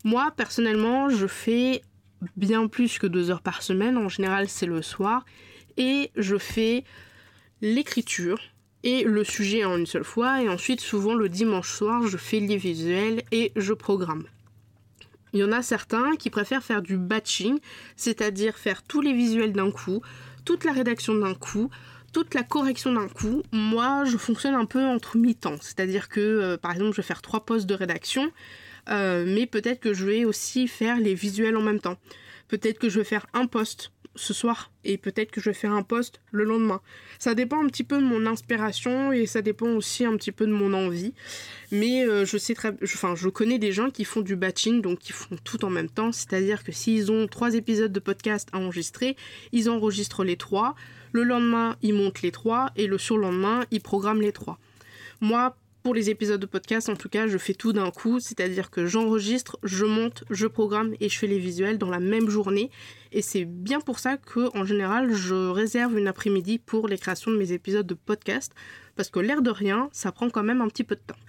Moi, 0.04 0.32
personnellement, 0.36 1.08
je 1.08 1.26
fais 1.26 1.82
bien 2.36 2.68
plus 2.68 2.98
que 2.98 3.06
deux 3.06 3.30
heures 3.30 3.42
par 3.42 3.62
semaine. 3.62 3.96
En 3.96 4.08
général, 4.08 4.48
c'est 4.48 4.66
le 4.66 4.82
soir. 4.82 5.24
Et 5.76 6.10
je 6.16 6.38
fais 6.38 6.84
l'écriture, 7.60 8.38
et 8.84 9.02
le 9.02 9.24
sujet 9.24 9.64
en 9.64 9.76
une 9.76 9.86
seule 9.86 10.04
fois. 10.04 10.42
Et 10.42 10.48
ensuite, 10.48 10.80
souvent 10.80 11.14
le 11.14 11.28
dimanche 11.28 11.72
soir, 11.72 12.06
je 12.06 12.16
fais 12.16 12.38
les 12.38 12.56
visuels 12.56 13.22
et 13.32 13.50
je 13.56 13.72
programme. 13.72 14.24
Il 15.34 15.40
y 15.40 15.44
en 15.44 15.50
a 15.50 15.62
certains 15.62 16.14
qui 16.14 16.30
préfèrent 16.30 16.62
faire 16.62 16.80
du 16.80 16.96
batching, 16.96 17.58
c'est-à-dire 17.96 18.56
faire 18.56 18.84
tous 18.84 19.00
les 19.00 19.12
visuels 19.12 19.52
d'un 19.52 19.72
coup, 19.72 20.00
toute 20.44 20.64
la 20.64 20.70
rédaction 20.70 21.12
d'un 21.16 21.34
coup, 21.34 21.70
toute 22.12 22.34
la 22.34 22.44
correction 22.44 22.92
d'un 22.92 23.08
coup. 23.08 23.42
Moi, 23.50 24.04
je 24.04 24.16
fonctionne 24.16 24.54
un 24.54 24.64
peu 24.64 24.84
entre 24.84 25.18
mi-temps, 25.18 25.56
c'est-à-dire 25.60 26.08
que, 26.08 26.20
euh, 26.20 26.56
par 26.56 26.70
exemple, 26.70 26.92
je 26.92 26.98
vais 26.98 27.06
faire 27.06 27.20
trois 27.20 27.44
postes 27.44 27.66
de 27.66 27.74
rédaction, 27.74 28.30
euh, 28.88 29.24
mais 29.26 29.46
peut-être 29.46 29.80
que 29.80 29.92
je 29.92 30.06
vais 30.06 30.24
aussi 30.24 30.68
faire 30.68 30.98
les 30.98 31.14
visuels 31.14 31.56
en 31.56 31.62
même 31.62 31.80
temps. 31.80 31.98
Peut-être 32.46 32.78
que 32.78 32.88
je 32.88 33.00
vais 33.00 33.04
faire 33.04 33.26
un 33.34 33.46
poste 33.46 33.90
ce 34.16 34.32
soir 34.32 34.70
et 34.84 34.98
peut-être 34.98 35.30
que 35.30 35.40
je 35.40 35.50
vais 35.50 35.54
faire 35.54 35.72
un 35.72 35.82
post 35.82 36.20
le 36.30 36.44
lendemain. 36.44 36.80
Ça 37.18 37.34
dépend 37.34 37.62
un 37.62 37.66
petit 37.66 37.84
peu 37.84 37.98
de 37.98 38.04
mon 38.04 38.26
inspiration 38.26 39.12
et 39.12 39.26
ça 39.26 39.42
dépend 39.42 39.68
aussi 39.68 40.04
un 40.04 40.16
petit 40.16 40.32
peu 40.32 40.46
de 40.46 40.52
mon 40.52 40.72
envie. 40.72 41.14
Mais 41.72 42.06
euh, 42.06 42.24
je 42.24 42.38
sais 42.38 42.54
très, 42.54 42.74
enfin, 42.82 43.14
je 43.14 43.28
connais 43.28 43.58
des 43.58 43.72
gens 43.72 43.90
qui 43.90 44.04
font 44.04 44.20
du 44.20 44.36
batching, 44.36 44.82
donc 44.82 44.98
qui 44.98 45.12
font 45.12 45.36
tout 45.42 45.64
en 45.64 45.70
même 45.70 45.88
temps. 45.88 46.12
C'est-à-dire 46.12 46.64
que 46.64 46.72
s'ils 46.72 47.10
ont 47.10 47.26
trois 47.26 47.54
épisodes 47.54 47.92
de 47.92 48.00
podcast 48.00 48.48
à 48.52 48.58
enregistrer, 48.58 49.16
ils 49.52 49.68
enregistrent 49.68 50.24
les 50.24 50.36
trois. 50.36 50.74
Le 51.12 51.22
lendemain, 51.22 51.76
ils 51.82 51.94
montent 51.94 52.22
les 52.22 52.32
trois 52.32 52.70
et 52.76 52.86
le 52.86 52.98
surlendemain, 52.98 53.64
ils 53.70 53.80
programment 53.80 54.20
les 54.20 54.32
trois. 54.32 54.58
Moi, 55.20 55.56
pour 55.84 55.94
les 55.94 56.08
épisodes 56.08 56.40
de 56.40 56.46
podcast, 56.46 56.88
en 56.88 56.96
tout 56.96 57.10
cas, 57.10 57.26
je 57.26 57.36
fais 57.36 57.52
tout 57.52 57.74
d'un 57.74 57.90
coup, 57.90 58.18
c'est-à-dire 58.18 58.70
que 58.70 58.86
j'enregistre, 58.86 59.58
je 59.62 59.84
monte, 59.84 60.24
je 60.30 60.46
programme 60.46 60.94
et 60.98 61.10
je 61.10 61.18
fais 61.18 61.26
les 61.26 61.38
visuels 61.38 61.76
dans 61.76 61.90
la 61.90 62.00
même 62.00 62.30
journée. 62.30 62.70
Et 63.12 63.20
c'est 63.20 63.44
bien 63.44 63.80
pour 63.80 63.98
ça 63.98 64.16
que, 64.16 64.48
en 64.56 64.64
général, 64.64 65.12
je 65.12 65.34
réserve 65.34 65.98
une 65.98 66.08
après-midi 66.08 66.58
pour 66.58 66.88
les 66.88 66.96
créations 66.96 67.30
de 67.30 67.36
mes 67.36 67.52
épisodes 67.52 67.86
de 67.86 67.92
podcast, 67.92 68.54
parce 68.96 69.10
que 69.10 69.20
l'air 69.20 69.42
de 69.42 69.50
rien, 69.50 69.90
ça 69.92 70.10
prend 70.10 70.30
quand 70.30 70.42
même 70.42 70.62
un 70.62 70.68
petit 70.68 70.84
peu 70.84 70.94
de 70.94 71.02
temps. 71.06 71.20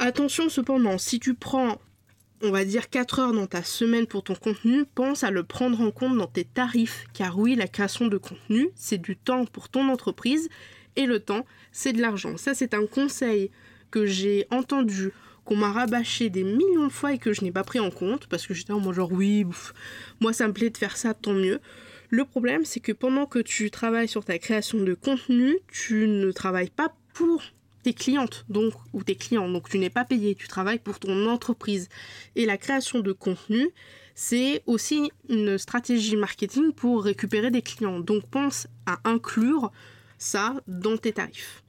Attention 0.00 0.48
cependant, 0.48 0.98
si 0.98 1.20
tu 1.20 1.34
prends 1.34 1.80
on 2.42 2.50
va 2.50 2.64
dire 2.64 2.90
4 2.90 3.18
heures 3.18 3.32
dans 3.32 3.46
ta 3.46 3.62
semaine 3.62 4.06
pour 4.06 4.22
ton 4.22 4.34
contenu, 4.34 4.84
pense 4.84 5.24
à 5.24 5.30
le 5.30 5.42
prendre 5.42 5.80
en 5.80 5.90
compte 5.90 6.16
dans 6.16 6.26
tes 6.26 6.44
tarifs, 6.44 7.06
car 7.14 7.38
oui, 7.38 7.54
la 7.54 7.68
création 7.68 8.06
de 8.06 8.18
contenu, 8.18 8.68
c'est 8.74 8.98
du 8.98 9.16
temps 9.16 9.44
pour 9.46 9.68
ton 9.68 9.88
entreprise 9.88 10.48
et 10.96 11.06
le 11.06 11.20
temps, 11.20 11.46
c'est 11.72 11.92
de 11.92 12.00
l'argent. 12.00 12.36
Ça, 12.36 12.54
c'est 12.54 12.74
un 12.74 12.86
conseil 12.86 13.50
que 13.90 14.06
j'ai 14.06 14.46
entendu, 14.50 15.12
qu'on 15.44 15.56
m'a 15.56 15.72
rabâché 15.72 16.28
des 16.28 16.42
millions 16.42 16.86
de 16.86 16.92
fois 16.92 17.12
et 17.12 17.18
que 17.18 17.32
je 17.32 17.42
n'ai 17.42 17.52
pas 17.52 17.64
pris 17.64 17.80
en 17.80 17.90
compte 17.90 18.26
parce 18.26 18.46
que 18.46 18.52
j'étais 18.54 18.72
en 18.72 18.80
mode 18.80 18.94
genre 18.94 19.12
oui, 19.12 19.46
moi 20.20 20.32
ça 20.32 20.48
me 20.48 20.52
plaît 20.52 20.70
de 20.70 20.76
faire 20.76 20.96
ça, 20.96 21.14
tant 21.14 21.34
mieux. 21.34 21.60
Le 22.10 22.24
problème, 22.24 22.64
c'est 22.64 22.80
que 22.80 22.92
pendant 22.92 23.26
que 23.26 23.38
tu 23.38 23.70
travailles 23.70 24.08
sur 24.08 24.24
ta 24.24 24.38
création 24.38 24.82
de 24.82 24.94
contenu, 24.94 25.58
tu 25.72 26.06
ne 26.06 26.30
travailles 26.30 26.70
pas 26.70 26.94
pour 27.14 27.42
tes 27.86 27.94
clientes 27.94 28.44
donc 28.48 28.74
ou 28.92 29.04
tes 29.04 29.14
clients 29.14 29.48
donc 29.48 29.68
tu 29.68 29.78
n'es 29.78 29.90
pas 29.90 30.04
payé 30.04 30.34
tu 30.34 30.48
travailles 30.48 30.80
pour 30.80 30.98
ton 30.98 31.28
entreprise 31.28 31.88
et 32.34 32.44
la 32.44 32.56
création 32.56 32.98
de 32.98 33.12
contenu 33.12 33.68
c'est 34.16 34.64
aussi 34.66 35.12
une 35.28 35.56
stratégie 35.56 36.16
marketing 36.16 36.72
pour 36.72 37.04
récupérer 37.04 37.52
des 37.52 37.62
clients 37.62 38.00
donc 38.00 38.26
pense 38.26 38.66
à 38.86 38.98
inclure 39.04 39.70
ça 40.18 40.54
dans 40.66 40.96
tes 40.96 41.12
tarifs. 41.12 41.62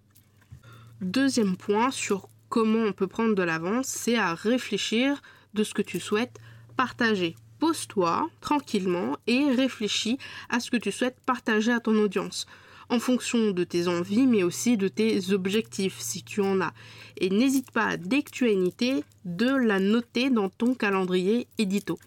Deuxième 1.02 1.56
point 1.56 1.92
sur 1.92 2.30
comment 2.50 2.80
on 2.80 2.94
peut 2.94 3.06
prendre 3.06 3.36
de 3.36 3.44
l'avance, 3.44 3.88
c'est 3.88 4.18
à 4.18 4.34
réfléchir 4.34 5.22
de 5.54 5.64
ce 5.64 5.76
que 5.76 5.84
tu 5.84 6.00
souhaites 6.00 6.40
partager. 6.76 7.36
Pose-toi 7.60 8.30
tranquillement 8.42 9.18
et 9.28 9.52
réfléchis 9.52 10.18
à 10.50 10.60
ce 10.60 10.72
que 10.72 10.78
tu 10.78 10.92
souhaites 10.92 11.20
partager 11.26 11.72
à 11.72 11.80
ton 11.80 11.96
audience 11.96 12.48
en 12.90 13.00
fonction 13.00 13.52
de 13.52 13.64
tes 13.64 13.88
envies 13.88 14.28
mais 14.28 14.44
aussi 14.44 14.78
de 14.78 14.88
tes 14.88 15.32
objectifs 15.32 16.00
si 16.00 16.24
tu 16.24 16.42
en 16.42 16.62
as. 16.62 16.74
Et 17.18 17.30
n'hésite 17.30 17.72
pas 17.72 17.98
dès 17.98 18.22
que 18.22 18.32
tu 18.32 18.46
as 18.46 18.52
une 18.52 18.68
idée 18.68 19.04
de 19.26 19.50
la 19.50 19.80
noter 19.80 20.30
dans 20.30 20.50
ton 20.50 20.74
calendrier 20.74 21.48
édito 21.58 21.98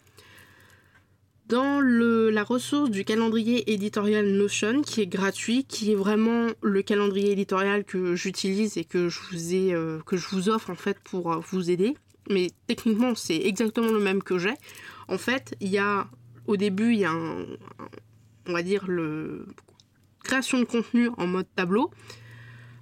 dans 1.50 1.80
la 1.80 2.44
ressource 2.44 2.90
du 2.90 3.04
calendrier 3.04 3.72
éditorial 3.72 4.24
Notion 4.24 4.82
qui 4.82 5.00
est 5.00 5.06
gratuit, 5.06 5.64
qui 5.64 5.90
est 5.90 5.96
vraiment 5.96 6.46
le 6.62 6.80
calendrier 6.82 7.32
éditorial 7.32 7.84
que 7.84 8.14
j'utilise 8.14 8.78
et 8.78 8.84
que 8.84 9.08
je 9.08 9.18
vous 9.32 10.48
euh, 10.48 10.52
offre 10.52 10.70
en 10.70 10.76
fait 10.76 10.96
pour 11.00 11.32
euh, 11.32 11.40
vous 11.50 11.68
aider. 11.68 11.96
Mais 12.30 12.50
techniquement 12.68 13.16
c'est 13.16 13.36
exactement 13.36 13.90
le 13.90 13.98
même 13.98 14.22
que 14.22 14.38
j'ai. 14.38 14.54
En 15.08 15.18
fait, 15.18 15.56
il 15.60 15.70
y 15.70 15.78
a 15.78 16.06
au 16.46 16.56
début 16.56 16.92
il 16.92 17.00
y 17.00 17.04
a 17.04 17.10
un, 17.10 17.46
on 18.46 18.52
va 18.52 18.62
dire 18.62 18.86
le 18.86 19.46
création 20.22 20.58
de 20.58 20.64
contenu 20.64 21.10
en 21.16 21.26
mode 21.26 21.46
tableau. 21.56 21.90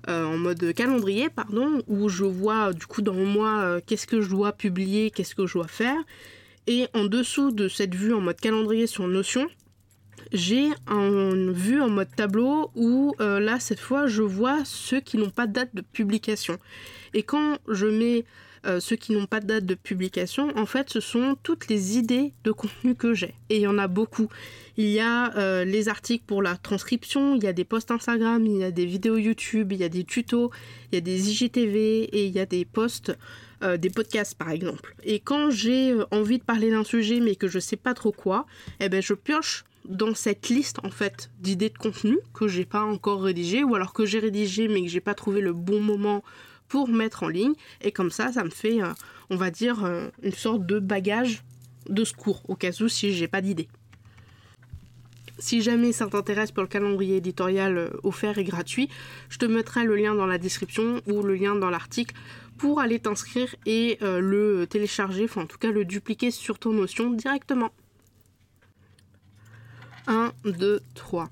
Euh, 0.08 0.24
en 0.24 0.38
mode 0.38 0.72
calendrier, 0.74 1.28
pardon, 1.28 1.82
où 1.86 2.08
je 2.08 2.24
vois 2.24 2.72
du 2.72 2.86
coup 2.86 3.02
dans 3.02 3.14
le 3.14 3.26
mois 3.26 3.80
qu'est-ce 3.82 4.06
que 4.06 4.22
je 4.22 4.30
dois 4.30 4.52
publier, 4.52 5.10
qu'est-ce 5.10 5.34
que 5.34 5.46
je 5.46 5.54
dois 5.54 5.68
faire. 5.68 5.98
Et 6.66 6.86
en 6.94 7.04
dessous 7.06 7.50
de 7.50 7.66
cette 7.66 7.94
vue 7.94 8.12
en 8.12 8.20
mode 8.20 8.40
calendrier 8.40 8.86
sur 8.86 9.08
Notion, 9.08 9.48
j'ai 10.32 10.70
une 10.86 11.52
vue 11.52 11.80
en 11.80 11.88
mode 11.88 12.14
tableau 12.14 12.70
où 12.74 13.14
euh, 13.20 13.40
là 13.40 13.60
cette 13.60 13.80
fois 13.80 14.06
je 14.06 14.22
vois 14.22 14.64
ceux 14.64 15.00
qui 15.00 15.16
n'ont 15.16 15.30
pas 15.30 15.46
de 15.46 15.52
date 15.52 15.74
de 15.74 15.80
publication. 15.80 16.58
Et 17.14 17.22
quand 17.22 17.58
je 17.68 17.86
mets 17.86 18.24
euh, 18.66 18.80
ceux 18.80 18.96
qui 18.96 19.12
n'ont 19.12 19.26
pas 19.26 19.40
de 19.40 19.46
date 19.46 19.66
de 19.66 19.74
publication, 19.74 20.56
en 20.56 20.66
fait 20.66 20.90
ce 20.90 21.00
sont 21.00 21.36
toutes 21.42 21.68
les 21.68 21.98
idées 21.98 22.32
de 22.44 22.52
contenu 22.52 22.94
que 22.94 23.14
j'ai. 23.14 23.34
Et 23.50 23.56
il 23.56 23.62
y 23.62 23.66
en 23.66 23.78
a 23.78 23.88
beaucoup. 23.88 24.28
Il 24.76 24.88
y 24.88 25.00
a 25.00 25.36
euh, 25.36 25.64
les 25.64 25.88
articles 25.88 26.24
pour 26.26 26.42
la 26.42 26.56
transcription, 26.56 27.34
il 27.34 27.44
y 27.44 27.46
a 27.46 27.52
des 27.52 27.64
posts 27.64 27.90
Instagram, 27.90 28.46
il 28.46 28.58
y 28.58 28.64
a 28.64 28.70
des 28.70 28.86
vidéos 28.86 29.16
YouTube, 29.16 29.72
il 29.72 29.78
y 29.78 29.84
a 29.84 29.88
des 29.88 30.04
tutos, 30.04 30.50
il 30.90 30.96
y 30.96 30.98
a 30.98 31.00
des 31.00 31.30
IGTV 31.30 32.04
et 32.04 32.26
il 32.26 32.32
y 32.32 32.40
a 32.40 32.46
des 32.46 32.64
posts 32.64 33.16
euh, 33.62 33.76
des 33.76 33.90
podcasts 33.90 34.36
par 34.36 34.50
exemple. 34.50 34.94
Et 35.02 35.18
quand 35.18 35.50
j'ai 35.50 35.96
envie 36.12 36.38
de 36.38 36.44
parler 36.44 36.70
d'un 36.70 36.84
sujet 36.84 37.18
mais 37.18 37.34
que 37.34 37.48
je 37.48 37.58
sais 37.58 37.76
pas 37.76 37.92
trop 37.92 38.12
quoi, 38.12 38.46
eh 38.78 38.88
ben 38.88 39.02
je 39.02 39.14
pioche 39.14 39.64
dans 39.88 40.14
cette 40.14 40.48
liste 40.48 40.78
en 40.84 40.90
fait 40.90 41.30
d'idées 41.40 41.70
de 41.70 41.78
contenu 41.78 42.18
que 42.34 42.46
j'ai 42.46 42.64
pas 42.64 42.82
encore 42.82 43.22
rédigé 43.22 43.64
ou 43.64 43.74
alors 43.74 43.92
que 43.92 44.06
j'ai 44.06 44.18
rédigé 44.18 44.68
mais 44.68 44.82
que 44.82 44.88
j'ai 44.88 45.00
pas 45.00 45.14
trouvé 45.14 45.40
le 45.40 45.52
bon 45.52 45.80
moment 45.80 46.22
pour 46.68 46.88
mettre 46.88 47.22
en 47.22 47.28
ligne 47.28 47.54
et 47.80 47.92
comme 47.92 48.10
ça 48.10 48.32
ça 48.32 48.44
me 48.44 48.50
fait 48.50 48.82
euh, 48.82 48.92
on 49.30 49.36
va 49.36 49.50
dire 49.50 49.84
une 50.22 50.32
sorte 50.32 50.66
de 50.66 50.78
bagage 50.78 51.42
de 51.88 52.04
secours 52.04 52.42
au 52.48 52.56
cas 52.56 52.70
où 52.80 52.88
si 52.88 53.12
j'ai 53.12 53.28
pas 53.28 53.40
d'idée. 53.40 53.68
Si 55.38 55.62
jamais 55.62 55.92
ça 55.92 56.06
t'intéresse 56.08 56.50
pour 56.50 56.62
le 56.62 56.68
calendrier 56.68 57.16
éditorial 57.16 57.92
offert 58.02 58.38
et 58.38 58.44
gratuit, 58.44 58.88
je 59.28 59.38
te 59.38 59.44
mettrai 59.44 59.84
le 59.84 59.94
lien 59.94 60.14
dans 60.14 60.26
la 60.26 60.38
description 60.38 61.00
ou 61.06 61.22
le 61.22 61.36
lien 61.36 61.54
dans 61.54 61.70
l'article 61.70 62.14
pour 62.58 62.80
aller 62.80 62.98
t'inscrire 62.98 63.54
et 63.64 63.98
euh, 64.02 64.20
le 64.20 64.66
télécharger, 64.66 65.24
enfin 65.24 65.42
en 65.42 65.46
tout 65.46 65.58
cas 65.58 65.70
le 65.70 65.84
dupliquer 65.84 66.30
sur 66.30 66.58
ton 66.58 66.72
Notion 66.72 67.10
directement. 67.10 67.70
1, 70.08 70.32
2, 70.44 70.80
3. 70.94 71.28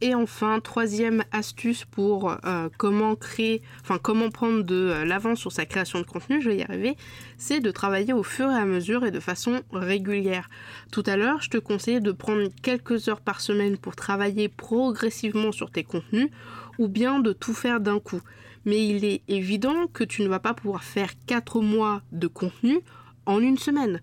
Et 0.00 0.14
enfin, 0.14 0.60
troisième 0.60 1.24
astuce 1.32 1.84
pour 1.84 2.36
euh, 2.44 2.68
comment 2.76 3.16
créer, 3.16 3.62
enfin 3.80 3.98
comment 4.00 4.30
prendre 4.30 4.62
de 4.62 4.74
euh, 4.74 5.04
l'avance 5.04 5.40
sur 5.40 5.50
sa 5.50 5.66
création 5.66 5.98
de 5.98 6.04
contenu, 6.04 6.40
je 6.40 6.50
vais 6.50 6.58
y 6.58 6.62
arriver, 6.62 6.96
c'est 7.36 7.58
de 7.58 7.70
travailler 7.72 8.12
au 8.12 8.22
fur 8.22 8.48
et 8.48 8.54
à 8.54 8.64
mesure 8.64 9.04
et 9.04 9.10
de 9.10 9.18
façon 9.18 9.62
régulière. 9.72 10.48
Tout 10.92 11.02
à 11.06 11.16
l'heure, 11.16 11.42
je 11.42 11.50
te 11.50 11.58
conseillais 11.58 11.98
de 11.98 12.12
prendre 12.12 12.48
quelques 12.62 13.08
heures 13.08 13.20
par 13.20 13.40
semaine 13.40 13.76
pour 13.76 13.96
travailler 13.96 14.48
progressivement 14.48 15.50
sur 15.50 15.72
tes 15.72 15.82
contenus 15.82 16.30
ou 16.78 16.86
bien 16.86 17.18
de 17.18 17.32
tout 17.32 17.54
faire 17.54 17.80
d'un 17.80 17.98
coup. 17.98 18.22
Mais 18.64 18.86
il 18.86 19.04
est 19.04 19.22
évident 19.26 19.88
que 19.92 20.04
tu 20.04 20.22
ne 20.22 20.28
vas 20.28 20.38
pas 20.38 20.54
pouvoir 20.54 20.84
faire 20.84 21.10
4 21.26 21.60
mois 21.60 22.02
de 22.12 22.28
contenu 22.28 22.78
en 23.26 23.40
une 23.40 23.58
semaine. 23.58 24.00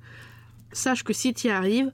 Sache 0.74 1.04
que 1.04 1.14
si 1.14 1.34
tu 1.34 1.48
y 1.48 1.52
arrives, 1.52 1.92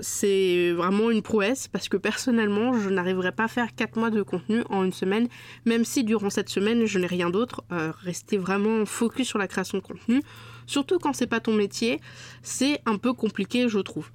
c'est 0.00 0.72
vraiment 0.72 1.10
une 1.10 1.22
prouesse 1.22 1.68
parce 1.68 1.88
que 1.88 1.96
personnellement, 1.96 2.78
je 2.78 2.88
n'arriverai 2.90 3.32
pas 3.32 3.44
à 3.44 3.48
faire 3.48 3.74
4 3.74 3.98
mois 3.98 4.10
de 4.10 4.22
contenu 4.22 4.62
en 4.70 4.84
une 4.84 4.92
semaine, 4.92 5.28
même 5.64 5.84
si 5.84 6.04
durant 6.04 6.30
cette 6.30 6.48
semaine, 6.48 6.86
je 6.86 6.98
n'ai 6.98 7.06
rien 7.06 7.30
d'autre. 7.30 7.64
Euh, 7.72 7.92
rester 8.02 8.36
vraiment 8.36 8.84
focus 8.86 9.28
sur 9.28 9.38
la 9.38 9.48
création 9.48 9.78
de 9.78 9.82
contenu, 9.82 10.22
surtout 10.66 10.98
quand 10.98 11.12
c'est 11.12 11.26
pas 11.26 11.40
ton 11.40 11.54
métier, 11.54 12.00
c'est 12.42 12.80
un 12.86 12.96
peu 12.96 13.12
compliqué, 13.12 13.68
je 13.68 13.78
trouve. 13.78 14.10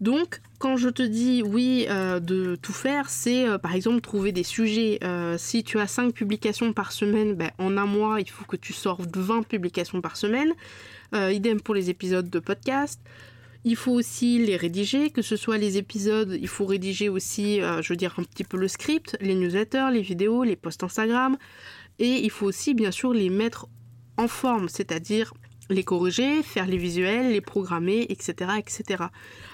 Donc, 0.00 0.40
quand 0.60 0.76
je 0.76 0.88
te 0.88 1.02
dis 1.02 1.42
oui 1.44 1.86
euh, 1.90 2.20
de 2.20 2.56
tout 2.56 2.72
faire, 2.72 3.10
c'est 3.10 3.48
euh, 3.48 3.58
par 3.58 3.74
exemple 3.74 4.00
trouver 4.00 4.30
des 4.30 4.44
sujets. 4.44 5.00
si 5.38 5.64
tu 5.64 5.78
as 5.80 5.86
5 5.86 6.12
publications 6.12 6.72
par 6.72 6.92
semaine, 6.92 7.34
ben, 7.34 7.50
en 7.58 7.76
un 7.76 7.86
mois, 7.86 8.20
il 8.20 8.30
faut 8.30 8.44
que 8.44 8.56
tu 8.56 8.72
sortes 8.72 9.16
20 9.16 9.42
publications 9.42 10.00
par 10.00 10.16
semaine. 10.16 10.52
idem 11.14 11.60
pour 11.60 11.74
les 11.74 11.90
épisodes 11.90 12.30
de 12.30 12.38
podcast. 12.38 13.00
Il 13.70 13.76
faut 13.76 13.92
aussi 13.92 14.38
les 14.38 14.56
rédiger, 14.56 15.10
que 15.10 15.20
ce 15.20 15.36
soit 15.36 15.58
les 15.58 15.76
épisodes, 15.76 16.38
il 16.40 16.48
faut 16.48 16.64
rédiger 16.64 17.10
aussi, 17.10 17.60
euh, 17.60 17.82
je 17.82 17.92
veux 17.92 17.98
dire, 17.98 18.14
un 18.16 18.22
petit 18.22 18.42
peu 18.42 18.56
le 18.56 18.66
script, 18.66 19.14
les 19.20 19.34
newsletters, 19.34 19.88
les 19.92 20.00
vidéos, 20.00 20.42
les 20.42 20.56
posts 20.56 20.84
Instagram. 20.84 21.36
Et 21.98 22.24
il 22.24 22.30
faut 22.30 22.46
aussi, 22.46 22.72
bien 22.72 22.90
sûr, 22.90 23.12
les 23.12 23.28
mettre 23.28 23.66
en 24.16 24.26
forme, 24.26 24.70
c'est-à-dire 24.70 25.34
les 25.68 25.84
corriger, 25.84 26.42
faire 26.42 26.64
les 26.64 26.78
visuels, 26.78 27.30
les 27.30 27.42
programmer, 27.42 28.06
etc. 28.08 28.52
etc. 28.56 29.04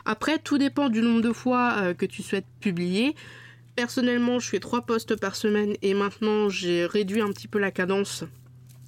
Après, 0.05 0.39
tout 0.39 0.59
dépend 0.59 0.91
du 0.91 1.03
nombre 1.03 1.21
de 1.21 1.33
fois 1.33 1.75
euh, 1.79 1.93
que 1.93 2.07
tu 2.07 2.23
souhaites 2.23 2.47
publier. 2.61 3.17
Personnellement, 3.75 4.39
je 4.39 4.49
fais 4.49 4.61
trois 4.61 4.83
posts 4.83 5.17
par 5.17 5.35
semaine 5.35 5.75
et 5.83 5.93
maintenant 5.93 6.49
j'ai 6.49 6.87
réduit 6.87 7.21
un 7.21 7.33
petit 7.33 7.49
peu 7.49 7.59
la 7.59 7.73
cadence. 7.73 8.23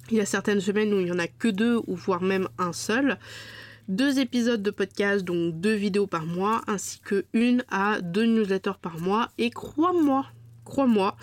Il 0.09 0.15
y 0.15 0.21
a 0.21 0.25
certaines 0.25 0.61
semaines 0.61 0.93
où 0.93 0.99
il 0.99 1.03
n'y 1.03 1.11
en 1.11 1.19
a 1.19 1.27
que 1.27 1.49
deux 1.49 1.81
ou 1.85 1.97
voire 1.97 2.21
même 2.21 2.47
un 2.57 2.71
seul 2.71 3.17
deux 3.87 4.19
épisodes 4.19 4.61
de 4.61 4.71
podcast, 4.71 5.23
donc 5.23 5.59
deux 5.59 5.75
vidéos 5.75 6.07
par 6.07 6.25
mois, 6.25 6.61
ainsi 6.67 6.99
que 6.99 7.25
une 7.33 7.63
à 7.69 8.01
deux 8.01 8.25
newsletters 8.25 8.79
par 8.81 8.99
mois. 8.99 9.29
Et 9.37 9.49
crois-moi, 9.49 10.25
crois-moi, 10.65 11.15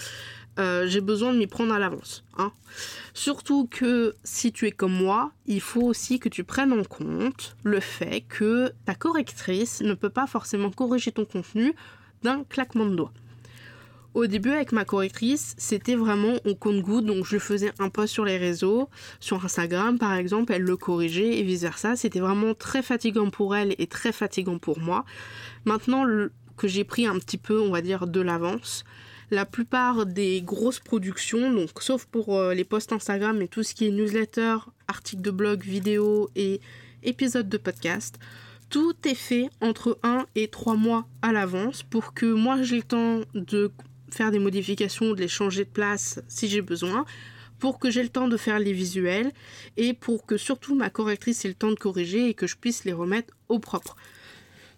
euh, 0.58 0.86
j'ai 0.86 1.00
besoin 1.00 1.32
de 1.32 1.38
m'y 1.38 1.46
prendre 1.46 1.74
à 1.74 1.78
l'avance. 1.78 2.24
Hein. 2.38 2.52
Surtout 3.12 3.66
que 3.66 4.14
si 4.22 4.52
tu 4.52 4.66
es 4.66 4.72
comme 4.72 4.94
moi, 4.94 5.32
il 5.46 5.60
faut 5.60 5.82
aussi 5.82 6.18
que 6.18 6.28
tu 6.28 6.44
prennes 6.44 6.72
en 6.72 6.84
compte 6.84 7.56
le 7.64 7.80
fait 7.80 8.22
que 8.22 8.72
ta 8.84 8.94
correctrice 8.94 9.82
ne 9.82 9.94
peut 9.94 10.10
pas 10.10 10.26
forcément 10.26 10.70
corriger 10.70 11.12
ton 11.12 11.24
contenu 11.24 11.74
d'un 12.22 12.44
claquement 12.44 12.86
de 12.86 12.94
doigts. 12.94 13.12
Au 14.14 14.28
début, 14.28 14.50
avec 14.50 14.70
ma 14.70 14.84
correctrice, 14.84 15.56
c'était 15.58 15.96
vraiment 15.96 16.34
au 16.44 16.54
compte-goutte. 16.54 17.04
Donc, 17.04 17.26
je 17.26 17.36
faisais 17.36 17.72
un 17.80 17.88
post 17.88 18.12
sur 18.12 18.24
les 18.24 18.38
réseaux, 18.38 18.88
sur 19.18 19.44
Instagram 19.44 19.98
par 19.98 20.14
exemple, 20.14 20.52
elle 20.52 20.62
le 20.62 20.76
corrigeait 20.76 21.38
et 21.38 21.42
vice-versa. 21.42 21.96
C'était 21.96 22.20
vraiment 22.20 22.54
très 22.54 22.82
fatigant 22.82 23.30
pour 23.30 23.56
elle 23.56 23.74
et 23.78 23.88
très 23.88 24.12
fatigant 24.12 24.58
pour 24.58 24.78
moi. 24.78 25.04
Maintenant 25.64 26.06
que 26.56 26.68
j'ai 26.68 26.84
pris 26.84 27.06
un 27.06 27.18
petit 27.18 27.38
peu, 27.38 27.60
on 27.60 27.70
va 27.70 27.82
dire, 27.82 28.06
de 28.06 28.20
l'avance, 28.20 28.84
la 29.32 29.44
plupart 29.44 30.06
des 30.06 30.42
grosses 30.42 30.78
productions, 30.78 31.52
donc 31.52 31.70
sauf 31.80 32.04
pour 32.06 32.36
euh, 32.36 32.54
les 32.54 32.64
posts 32.64 32.92
Instagram 32.92 33.42
et 33.42 33.48
tout 33.48 33.64
ce 33.64 33.74
qui 33.74 33.88
est 33.88 33.90
newsletter, 33.90 34.58
articles 34.86 35.22
de 35.22 35.30
blog, 35.32 35.62
vidéos 35.62 36.30
et 36.36 36.60
épisodes 37.02 37.48
de 37.48 37.58
podcast, 37.58 38.18
tout 38.70 38.94
est 39.04 39.14
fait 39.14 39.48
entre 39.60 39.98
1 40.02 40.26
et 40.36 40.48
3 40.48 40.76
mois 40.76 41.06
à 41.22 41.32
l'avance 41.32 41.82
pour 41.82 42.14
que 42.14 42.26
moi 42.26 42.62
j'ai 42.62 42.76
le 42.76 42.82
temps 42.82 43.20
de 43.34 43.72
faire 44.10 44.30
des 44.30 44.38
modifications, 44.38 45.12
de 45.12 45.20
les 45.20 45.28
changer 45.28 45.64
de 45.64 45.70
place 45.70 46.20
si 46.28 46.48
j'ai 46.48 46.62
besoin, 46.62 47.04
pour 47.58 47.78
que 47.78 47.90
j'ai 47.90 48.02
le 48.02 48.08
temps 48.08 48.28
de 48.28 48.36
faire 48.36 48.58
les 48.58 48.72
visuels 48.72 49.32
et 49.76 49.94
pour 49.94 50.26
que 50.26 50.36
surtout 50.36 50.74
ma 50.74 50.90
correctrice 50.90 51.44
ait 51.44 51.48
le 51.48 51.54
temps 51.54 51.70
de 51.70 51.76
corriger 51.76 52.28
et 52.28 52.34
que 52.34 52.46
je 52.46 52.56
puisse 52.56 52.84
les 52.84 52.92
remettre 52.92 53.34
au 53.48 53.58
propre. 53.58 53.96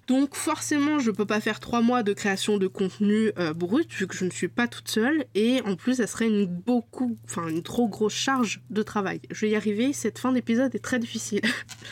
Donc 0.07 0.37
forcément, 0.37 1.01
je 1.01 1.11
ne 1.11 1.17
peux 1.17 1.27
pas 1.27 1.41
faire 1.41 1.59
trois 1.59 1.81
mois 1.81 2.05
de 2.05 2.13
création 2.13 2.59
de 2.59 2.69
contenu 2.69 3.33
euh, 3.39 3.53
brut 3.53 3.93
vu 3.93 4.07
que 4.07 4.15
je 4.15 4.25
ne 4.25 4.31
suis 4.31 4.47
pas 4.47 4.69
toute 4.69 4.89
seule 4.89 5.25
et 5.35 5.61
en 5.63 5.75
plus, 5.75 5.97
ça 5.97 6.07
serait 6.07 6.29
une 6.29 6.47
beaucoup, 6.47 7.19
enfin 7.25 7.49
une 7.49 7.65
trop 7.65 7.89
grosse 7.89 8.15
charge 8.15 8.61
de 8.71 8.83
travail. 8.85 9.21
Je 9.33 9.47
vais 9.47 9.51
y 9.51 9.57
arriver. 9.57 9.93
Cette 9.93 10.21
fin 10.21 10.31
d'épisode 10.31 10.73
est 10.77 10.85
très 10.85 11.01
difficile. 11.01 11.41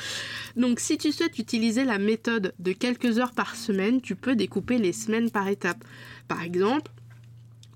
Donc 0.57 0.79
si 0.79 0.97
tu 0.97 1.11
souhaites 1.11 1.41
utiliser 1.41 1.85
la 1.85 1.99
méthode 1.99 2.55
de 2.61 2.73
quelques 2.73 3.19
heures 3.19 3.33
par 3.33 3.57
semaine, 3.57 4.01
tu 4.01 4.15
peux 4.15 4.37
découper 4.37 4.79
les 4.79 4.93
semaines 4.93 5.33
par 5.33 5.49
étapes. 5.49 5.85
Par 6.29 6.43
exemple, 6.43 6.93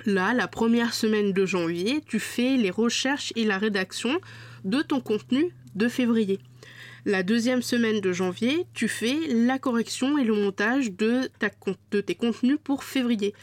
Là, 0.08 0.32
la 0.32 0.48
première 0.48 0.94
semaine 0.94 1.34
de 1.34 1.44
janvier, 1.44 2.02
tu 2.06 2.18
fais 2.18 2.56
les 2.56 2.70
recherches 2.70 3.30
et 3.36 3.44
la 3.44 3.58
rédaction 3.58 4.18
de 4.64 4.80
ton 4.80 5.00
contenu 5.00 5.52
de 5.74 5.86
février. 5.86 6.38
La 7.04 7.22
deuxième 7.22 7.60
semaine 7.60 8.00
de 8.00 8.10
janvier, 8.10 8.64
tu 8.72 8.88
fais 8.88 9.18
la 9.28 9.58
correction 9.58 10.16
et 10.16 10.24
le 10.24 10.32
montage 10.32 10.92
de, 10.92 11.28
tes 12.00 12.14
contenus 12.14 12.56
pour 12.64 12.84
février. 12.84 13.34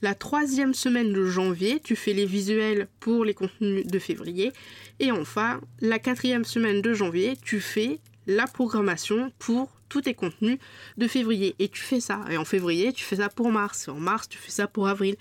La 0.00 0.14
troisième 0.14 0.74
semaine 0.74 1.12
de 1.12 1.26
janvier, 1.26 1.80
tu 1.82 1.96
fais 1.96 2.12
les 2.12 2.24
visuels 2.24 2.86
pour 3.00 3.24
les 3.24 3.34
contenus 3.34 3.84
de 3.84 3.98
février. 3.98 4.52
Et 5.00 5.10
enfin, 5.10 5.60
la 5.80 5.98
quatrième 5.98 6.44
semaine 6.44 6.82
de 6.82 6.94
janvier, 6.94 7.36
tu 7.42 7.58
fais 7.58 7.98
la 8.28 8.46
programmation 8.46 9.32
pour 9.40 9.72
tous 9.88 10.02
tes 10.02 10.14
contenus 10.14 10.58
de 10.98 11.08
février. 11.08 11.56
Et 11.58 11.66
tu 11.66 11.82
fais 11.82 11.98
ça. 11.98 12.24
Et 12.30 12.36
en 12.36 12.44
février, 12.44 12.92
tu 12.92 13.02
fais 13.02 13.16
ça 13.16 13.28
pour 13.28 13.50
mars. 13.50 13.88
Et 13.88 13.90
en 13.90 13.98
mars, 13.98 14.28
tu 14.28 14.38
fais 14.38 14.52
ça 14.52 14.68
pour 14.68 14.86
avril 14.86 15.16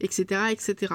etc., 0.00 0.40
etc. 0.50 0.94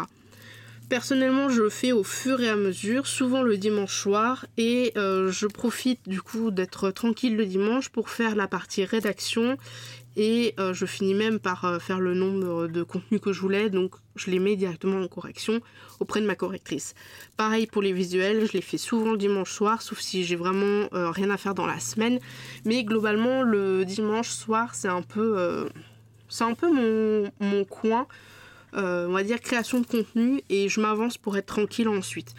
Personnellement, 0.91 1.47
je 1.47 1.61
le 1.61 1.69
fais 1.69 1.93
au 1.93 2.03
fur 2.03 2.41
et 2.41 2.49
à 2.49 2.57
mesure, 2.57 3.07
souvent 3.07 3.43
le 3.43 3.55
dimanche 3.55 3.97
soir, 3.97 4.45
et 4.57 4.91
euh, 4.97 5.31
je 5.31 5.47
profite 5.47 6.01
du 6.05 6.21
coup 6.21 6.51
d'être 6.51 6.91
tranquille 6.91 7.37
le 7.37 7.45
dimanche 7.45 7.87
pour 7.87 8.09
faire 8.09 8.35
la 8.35 8.49
partie 8.49 8.83
rédaction, 8.83 9.57
et 10.17 10.53
euh, 10.59 10.73
je 10.73 10.85
finis 10.85 11.13
même 11.13 11.39
par 11.39 11.63
euh, 11.63 11.79
faire 11.79 12.01
le 12.01 12.13
nombre 12.13 12.67
de 12.67 12.83
contenus 12.83 13.21
que 13.21 13.31
je 13.31 13.39
voulais, 13.39 13.69
donc 13.69 13.95
je 14.17 14.31
les 14.31 14.39
mets 14.39 14.57
directement 14.57 15.01
en 15.01 15.07
correction 15.07 15.61
auprès 16.01 16.19
de 16.19 16.25
ma 16.25 16.35
correctrice. 16.35 16.93
Pareil 17.37 17.67
pour 17.67 17.81
les 17.81 17.93
visuels, 17.93 18.45
je 18.45 18.51
les 18.51 18.61
fais 18.61 18.77
souvent 18.77 19.11
le 19.11 19.17
dimanche 19.17 19.53
soir, 19.53 19.81
sauf 19.81 20.01
si 20.01 20.25
j'ai 20.25 20.35
vraiment 20.35 20.89
rien 20.91 21.29
à 21.29 21.37
faire 21.37 21.55
dans 21.55 21.67
la 21.67 21.79
semaine, 21.79 22.19
mais 22.65 22.83
globalement 22.83 23.43
le 23.43 23.85
dimanche 23.85 24.27
soir 24.27 24.75
c'est 24.75 24.89
un 24.89 25.03
peu, 25.03 25.69
c'est 26.27 26.43
un 26.43 26.53
peu 26.53 26.69
mon, 26.69 27.63
coin 27.63 28.07
on 28.73 29.11
va 29.11 29.23
dire 29.23 29.39
création 29.41 29.79
de 29.81 29.85
contenu 29.85 30.41
et 30.49 30.69
je 30.69 30.79
m'avance 30.81 31.17
pour 31.17 31.37
être 31.37 31.47
tranquille 31.47 31.87
ensuite. 31.87 32.33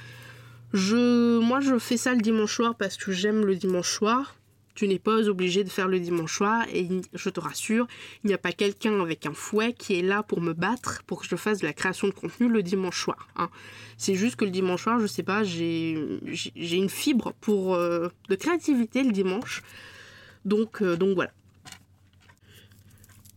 Je, 0.73 1.39
moi, 1.39 1.61
je 1.61 1.79
fais 1.79 1.97
ça 1.97 2.15
le 2.15 2.21
dimanche 2.21 2.55
soir 2.55 2.75
parce 2.75 2.97
que 2.97 3.13
j'aime 3.13 3.45
le 3.45 3.57
dimanche 3.57 3.91
soir. 3.91 4.37
Tu 4.75 4.89
n'es 4.89 4.99
pas 4.99 5.29
obligé 5.29 5.65
de 5.65 5.69
faire 5.69 5.87
le 5.87 6.01
dimanche 6.01 6.35
soir 6.39 6.65
et 6.73 6.89
je 7.13 7.29
te 7.29 7.41
rassure, 7.41 7.87
il 8.25 8.29
n'y 8.29 8.33
a 8.33 8.39
pas 8.39 8.53
quelqu'un 8.53 9.03
avec 9.03 9.27
un 9.27 9.35
fouet 9.35 9.75
qui 9.75 9.99
est 9.99 10.03
là 10.03 10.23
pour 10.23 10.41
me 10.41 10.55
battre 10.55 11.03
pour 11.07 11.21
que 11.21 11.29
je 11.29 11.37
fasse 11.37 11.59
de 11.59 11.67
la 11.67 11.75
création 11.75 12.09
de 12.09 12.15
contenu 12.15 12.49
le 12.49 12.63
dimanche 12.63 13.03
soir. 13.03 13.29
Hein. 13.37 13.51
C'est 13.99 14.15
juste 14.15 14.37
que 14.37 14.47
le 14.47 14.51
dimanche 14.51 14.85
soir, 14.85 14.99
je 14.99 15.07
sais 15.07 15.23
pas, 15.23 15.45
j'ai 15.45 15.99
une 16.55 16.89
fibre 16.89 17.35
pour 17.43 17.75
euh, 17.75 18.09
de 18.31 18.35
créativité 18.35 19.03
le 19.03 19.13
dimanche. 19.13 19.63
Donc, 20.47 20.81
euh, 20.81 20.97
donc 20.97 21.15
voilà. 21.17 21.33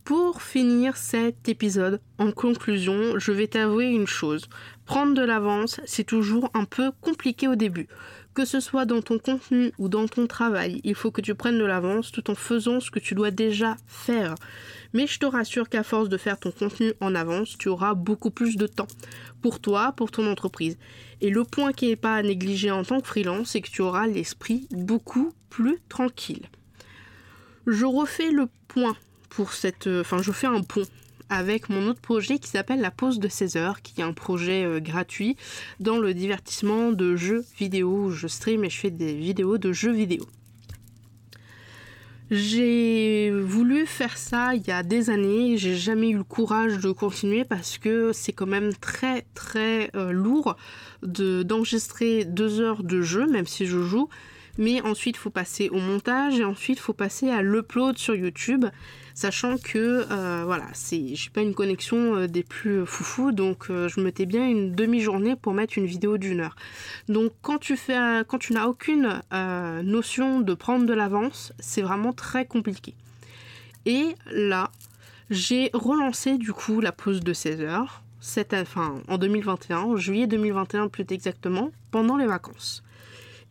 Pour 0.06 0.44
finir 0.44 0.98
cet 0.98 1.50
épisode, 1.50 2.00
en 2.20 2.32
conclusion, 2.32 3.18
je 3.18 3.32
vais 3.32 3.48
t'avouer 3.48 3.86
une 3.86 4.06
chose. 4.06 4.46
Prendre 4.86 5.16
de 5.16 5.24
l'avance, 5.24 5.82
c'est 5.86 6.04
toujours 6.04 6.52
un 6.54 6.66
peu 6.66 6.92
compliqué 7.02 7.48
au 7.48 7.56
début. 7.56 7.88
Que 8.36 8.46
ce 8.46 8.60
soit 8.60 8.86
dans 8.86 9.02
ton 9.02 9.18
contenu 9.18 9.72
ou 9.80 9.90
dans 9.90 10.08
ton 10.08 10.28
travail, 10.28 10.80
il 10.84 10.94
faut 10.94 11.10
que 11.10 11.22
tu 11.22 11.34
prennes 11.34 11.58
de 11.58 11.66
l'avance 11.66 12.12
tout 12.12 12.30
en 12.30 12.36
faisant 12.36 12.80
ce 12.80 12.92
que 12.92 13.00
tu 13.00 13.16
dois 13.16 13.32
déjà 13.32 13.78
faire. 13.88 14.36
Mais 14.94 15.08
je 15.08 15.18
te 15.18 15.26
rassure 15.26 15.70
qu'à 15.70 15.82
force 15.82 16.08
de 16.08 16.18
faire 16.18 16.40
ton 16.40 16.52
contenu 16.52 16.94
en 17.02 17.16
avance, 17.16 17.58
tu 17.58 17.70
auras 17.70 17.96
beaucoup 17.96 18.30
plus 18.30 18.58
de 18.58 18.68
temps 18.68 18.88
pour 19.42 19.60
toi, 19.60 19.92
pour 19.92 20.12
ton 20.12 20.30
entreprise. 20.30 20.78
Et 21.22 21.32
le 21.32 21.44
point 21.46 21.74
qui 21.74 21.88
n'est 21.88 21.96
pas 21.96 22.14
à 22.14 22.22
négliger 22.22 22.70
en 22.70 22.84
tant 22.84 23.02
que 23.02 23.08
freelance, 23.08 23.50
c'est 23.50 23.62
que 23.62 23.72
tu 23.72 23.82
auras 23.82 24.06
l'esprit 24.06 24.68
beaucoup 24.70 25.34
plus 25.50 25.80
tranquille. 25.90 26.46
Je 27.66 27.86
refais 27.86 28.30
le 28.30 28.50
point 28.68 28.96
pour 29.36 29.54
cette. 29.54 29.88
Euh, 29.88 30.02
enfin, 30.02 30.22
je 30.22 30.32
fais 30.32 30.48
un 30.48 30.62
pont 30.62 30.84
avec 31.30 31.70
mon 31.70 31.88
autre 31.88 32.02
projet 32.02 32.38
qui 32.38 32.50
s'appelle 32.50 32.82
La 32.82 32.92
Pause 32.92 33.20
de 33.20 33.28
16 33.28 33.56
heures, 33.58 33.82
qui 33.82 34.00
est 34.00 34.04
un 34.04 34.14
projet 34.14 34.64
euh, 34.64 34.80
gratuit 34.80 35.36
dans 35.80 35.98
le 35.98 36.14
divertissement 36.14 36.92
de 36.92 37.16
jeux 37.16 37.44
vidéo. 37.58 38.12
Je 38.12 38.28
stream 38.28 38.64
et 38.64 38.70
je 38.70 38.78
fais 38.78 38.92
des 38.92 39.14
vidéos 39.14 39.58
de 39.58 39.72
jeux 39.74 39.92
vidéo. 39.92 40.26
J'ai 42.32 43.30
voulu 43.30 43.86
faire 43.86 44.18
ça 44.18 44.56
il 44.56 44.66
y 44.66 44.72
a 44.72 44.82
des 44.82 45.12
années, 45.12 45.58
j'ai 45.58 45.76
jamais 45.76 46.10
eu 46.10 46.18
le 46.18 46.24
courage 46.24 46.80
de 46.80 46.92
continuer 46.92 47.46
parce 47.46 47.78
que 47.78 48.14
c'est 48.14 48.34
quand 48.34 48.48
même 48.48 48.74
très 48.74 49.28
très 49.36 49.92
euh, 49.96 50.12
lourd 50.12 50.56
d'enregistrer 51.04 52.26
deux 52.26 52.62
heures 52.62 52.84
de 52.84 53.02
jeu, 53.02 53.28
même 53.28 53.46
si 53.46 53.68
je 53.68 53.80
joue. 53.80 54.10
Mais 54.58 54.82
ensuite, 54.82 55.18
il 55.18 55.20
faut 55.20 55.30
passer 55.30 55.70
au 55.70 55.80
montage 55.80 56.40
et 56.40 56.46
ensuite, 56.46 56.78
il 56.78 56.82
faut 56.82 56.94
passer 56.94 57.30
à 57.30 57.42
l'upload 57.42 57.98
sur 57.98 58.16
YouTube 58.16 58.66
sachant 59.16 59.58
que 59.58 60.06
euh, 60.12 60.44
voilà, 60.46 60.68
c'est, 60.74 61.16
j'ai 61.16 61.30
pas 61.30 61.42
une 61.42 61.56
connexion 61.56 62.16
euh, 62.16 62.28
des 62.28 62.44
plus 62.44 62.86
foufous, 62.86 63.32
donc 63.32 63.70
euh, 63.70 63.88
je 63.88 64.02
mettais 64.02 64.26
bien 64.26 64.48
une 64.48 64.76
demi-journée 64.76 65.38
pour 65.38 65.54
mettre 65.54 65.78
une 65.78 65.86
vidéo 65.86 66.18
d'une 66.18 66.42
heure. 66.42 66.56
Donc 67.08 67.32
quand 67.42 67.58
tu 67.58 67.78
fais, 67.78 68.24
quand 68.28 68.38
tu 68.38 68.54
n'as 68.54 68.68
aucune 68.68 69.22
notion 69.84 70.42
de 70.42 70.54
prendre 70.54 70.86
de 70.86 70.94
l'avance, 70.94 71.54
c'est 71.60 71.82
vraiment 71.82 72.14
très 72.14 72.46
compliqué. 72.46 72.94
Et 73.86 74.16
là, 74.32 74.70
j'ai 75.30 75.70
relancé 75.74 76.38
du 76.38 76.52
coup 76.52 76.82
la 76.82 76.92
pause 76.92 77.22
de 77.22 77.34
16 77.34 77.62
heures, 77.62 78.04
enfin, 78.54 78.96
en 79.08 79.18
2021, 79.18 79.78
en 79.80 79.96
juillet 79.96 80.28
2021 80.28 80.90
plus 80.90 81.06
exactement, 81.10 81.72
pendant 81.92 82.18
les 82.18 82.26
vacances. 82.26 82.84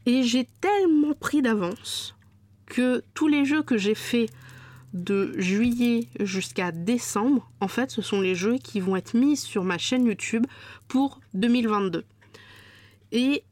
Et 0.06 0.22
j'ai 0.22 0.46
tellement 0.60 1.14
pris 1.14 1.42
d'avance 1.42 2.14
que 2.66 3.02
tous 3.14 3.28
les 3.28 3.44
jeux 3.44 3.62
que 3.62 3.78
j'ai 3.78 3.94
faits 3.94 4.30
de 4.92 5.34
juillet 5.38 6.08
jusqu'à 6.20 6.72
décembre, 6.72 7.50
en 7.60 7.68
fait, 7.68 7.90
ce 7.90 8.02
sont 8.02 8.20
les 8.20 8.34
jeux 8.34 8.58
qui 8.58 8.80
vont 8.80 8.96
être 8.96 9.14
mis 9.14 9.36
sur 9.36 9.64
ma 9.64 9.78
chaîne 9.78 10.06
YouTube 10.06 10.46
pour 10.88 11.20
2022. 11.34 12.04
Et 13.12 13.44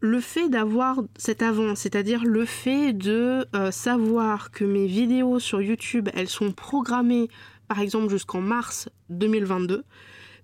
le 0.00 0.20
fait 0.20 0.48
d'avoir 0.48 1.00
cette 1.16 1.42
avance, 1.42 1.80
c'est-à-dire 1.80 2.24
le 2.24 2.44
fait 2.44 2.92
de 2.92 3.46
euh, 3.54 3.70
savoir 3.70 4.50
que 4.50 4.64
mes 4.64 4.86
vidéos 4.86 5.38
sur 5.38 5.62
YouTube, 5.62 6.08
elles 6.12 6.28
sont 6.28 6.50
programmées 6.50 7.28
par 7.68 7.78
exemple 7.78 8.10
jusqu'en 8.10 8.40
mars 8.40 8.88
2022, 9.10 9.84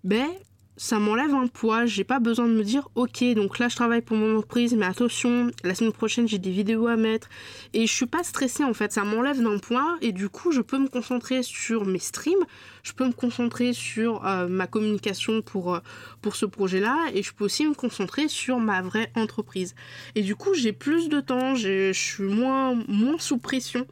ben 0.05 0.29
ça 0.78 1.00
m'enlève 1.00 1.34
un 1.34 1.48
poids, 1.48 1.86
j'ai 1.86 2.04
pas 2.04 2.20
besoin 2.20 2.46
de 2.46 2.52
me 2.52 2.62
dire 2.62 2.88
ok 2.94 3.24
donc 3.34 3.58
là 3.58 3.68
je 3.68 3.74
travaille 3.74 4.00
pour 4.00 4.16
mon 4.16 4.36
entreprise 4.36 4.74
mais 4.76 4.86
attention 4.86 5.50
la 5.64 5.74
semaine 5.74 5.92
prochaine 5.92 6.28
j'ai 6.28 6.38
des 6.38 6.52
vidéos 6.52 6.86
à 6.86 6.96
mettre. 6.96 7.28
Et 7.74 7.86
je 7.86 7.92
suis 7.92 8.06
pas 8.06 8.22
stressée 8.22 8.62
en 8.62 8.72
fait, 8.74 8.92
ça 8.92 9.02
m'enlève 9.02 9.42
d'un 9.42 9.58
poids 9.58 9.98
et 10.00 10.12
du 10.12 10.28
coup 10.28 10.52
je 10.52 10.60
peux 10.60 10.78
me 10.78 10.86
concentrer 10.86 11.42
sur 11.42 11.84
mes 11.84 11.98
streams, 11.98 12.44
je 12.84 12.92
peux 12.92 13.04
me 13.04 13.12
concentrer 13.12 13.72
sur 13.72 14.24
euh, 14.24 14.46
ma 14.46 14.68
communication 14.68 15.42
pour, 15.42 15.74
euh, 15.74 15.80
pour 16.22 16.36
ce 16.36 16.46
projet 16.46 16.78
là 16.78 16.96
et 17.12 17.24
je 17.24 17.32
peux 17.34 17.44
aussi 17.44 17.66
me 17.66 17.74
concentrer 17.74 18.28
sur 18.28 18.60
ma 18.60 18.80
vraie 18.80 19.10
entreprise. 19.16 19.74
Et 20.14 20.22
du 20.22 20.36
coup 20.36 20.54
j'ai 20.54 20.72
plus 20.72 21.08
de 21.08 21.20
temps, 21.20 21.56
je 21.56 21.92
suis 21.92 22.22
moins, 22.22 22.78
moins 22.86 23.18
sous 23.18 23.38
pression. 23.38 23.84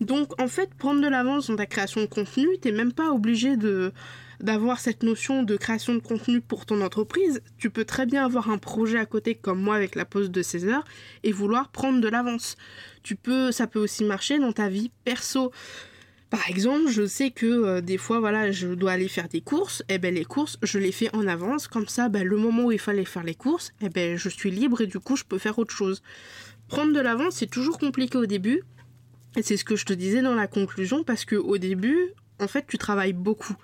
Donc 0.00 0.40
en 0.40 0.46
fait 0.46 0.72
prendre 0.74 1.00
de 1.00 1.08
l'avance 1.08 1.48
dans 1.48 1.56
ta 1.56 1.66
création 1.66 2.00
de 2.02 2.06
contenu 2.06 2.46
t'es 2.60 2.70
même 2.70 2.92
pas 2.92 3.10
obligé 3.10 3.56
de 3.56 3.92
d'avoir 4.42 4.80
cette 4.80 5.02
notion 5.02 5.42
de 5.42 5.56
création 5.56 5.94
de 5.94 6.00
contenu 6.00 6.40
pour 6.40 6.66
ton 6.66 6.80
entreprise, 6.80 7.42
tu 7.58 7.70
peux 7.70 7.84
très 7.84 8.06
bien 8.06 8.24
avoir 8.24 8.50
un 8.50 8.58
projet 8.58 8.98
à 8.98 9.06
côté 9.06 9.34
comme 9.34 9.60
moi 9.60 9.76
avec 9.76 9.94
la 9.94 10.04
pause 10.04 10.30
de 10.30 10.42
16 10.42 10.66
heures 10.66 10.84
et 11.22 11.32
vouloir 11.32 11.70
prendre 11.70 12.00
de 12.00 12.08
l'avance. 12.08 12.56
Tu 13.02 13.16
peux, 13.16 13.52
ça 13.52 13.66
peut 13.66 13.78
aussi 13.78 14.04
marcher 14.04 14.38
dans 14.38 14.52
ta 14.52 14.68
vie 14.68 14.90
perso. 15.04 15.52
Par 16.30 16.48
exemple, 16.48 16.88
je 16.90 17.06
sais 17.06 17.30
que 17.30 17.46
euh, 17.46 17.80
des 17.80 17.98
fois, 17.98 18.20
voilà, 18.20 18.52
je 18.52 18.68
dois 18.68 18.92
aller 18.92 19.08
faire 19.08 19.28
des 19.28 19.40
courses. 19.40 19.80
Et 19.88 19.94
eh 19.94 19.98
ben 19.98 20.14
les 20.14 20.24
courses, 20.24 20.58
je 20.62 20.78
les 20.78 20.92
fais 20.92 21.14
en 21.14 21.26
avance. 21.26 21.66
Comme 21.66 21.88
ça, 21.88 22.08
ben, 22.08 22.24
le 22.24 22.36
moment 22.36 22.66
où 22.66 22.72
il 22.72 22.78
fallait 22.78 23.04
faire 23.04 23.24
les 23.24 23.34
courses, 23.34 23.72
eh 23.80 23.88
ben 23.88 24.16
je 24.16 24.28
suis 24.28 24.50
libre 24.52 24.80
et 24.80 24.86
du 24.86 25.00
coup, 25.00 25.16
je 25.16 25.24
peux 25.24 25.38
faire 25.38 25.58
autre 25.58 25.74
chose. 25.74 26.02
Prendre 26.68 26.92
de 26.92 27.00
l'avance, 27.00 27.34
c'est 27.36 27.50
toujours 27.50 27.78
compliqué 27.78 28.16
au 28.16 28.26
début. 28.26 28.62
Et 29.36 29.42
c'est 29.42 29.56
ce 29.56 29.64
que 29.64 29.74
je 29.74 29.84
te 29.84 29.92
disais 29.92 30.22
dans 30.22 30.34
la 30.34 30.46
conclusion, 30.46 31.02
parce 31.02 31.24
que 31.24 31.36
au 31.36 31.58
début, 31.58 32.12
en 32.40 32.46
fait, 32.46 32.64
tu 32.66 32.78
travailles 32.78 33.12
beaucoup. 33.12 33.56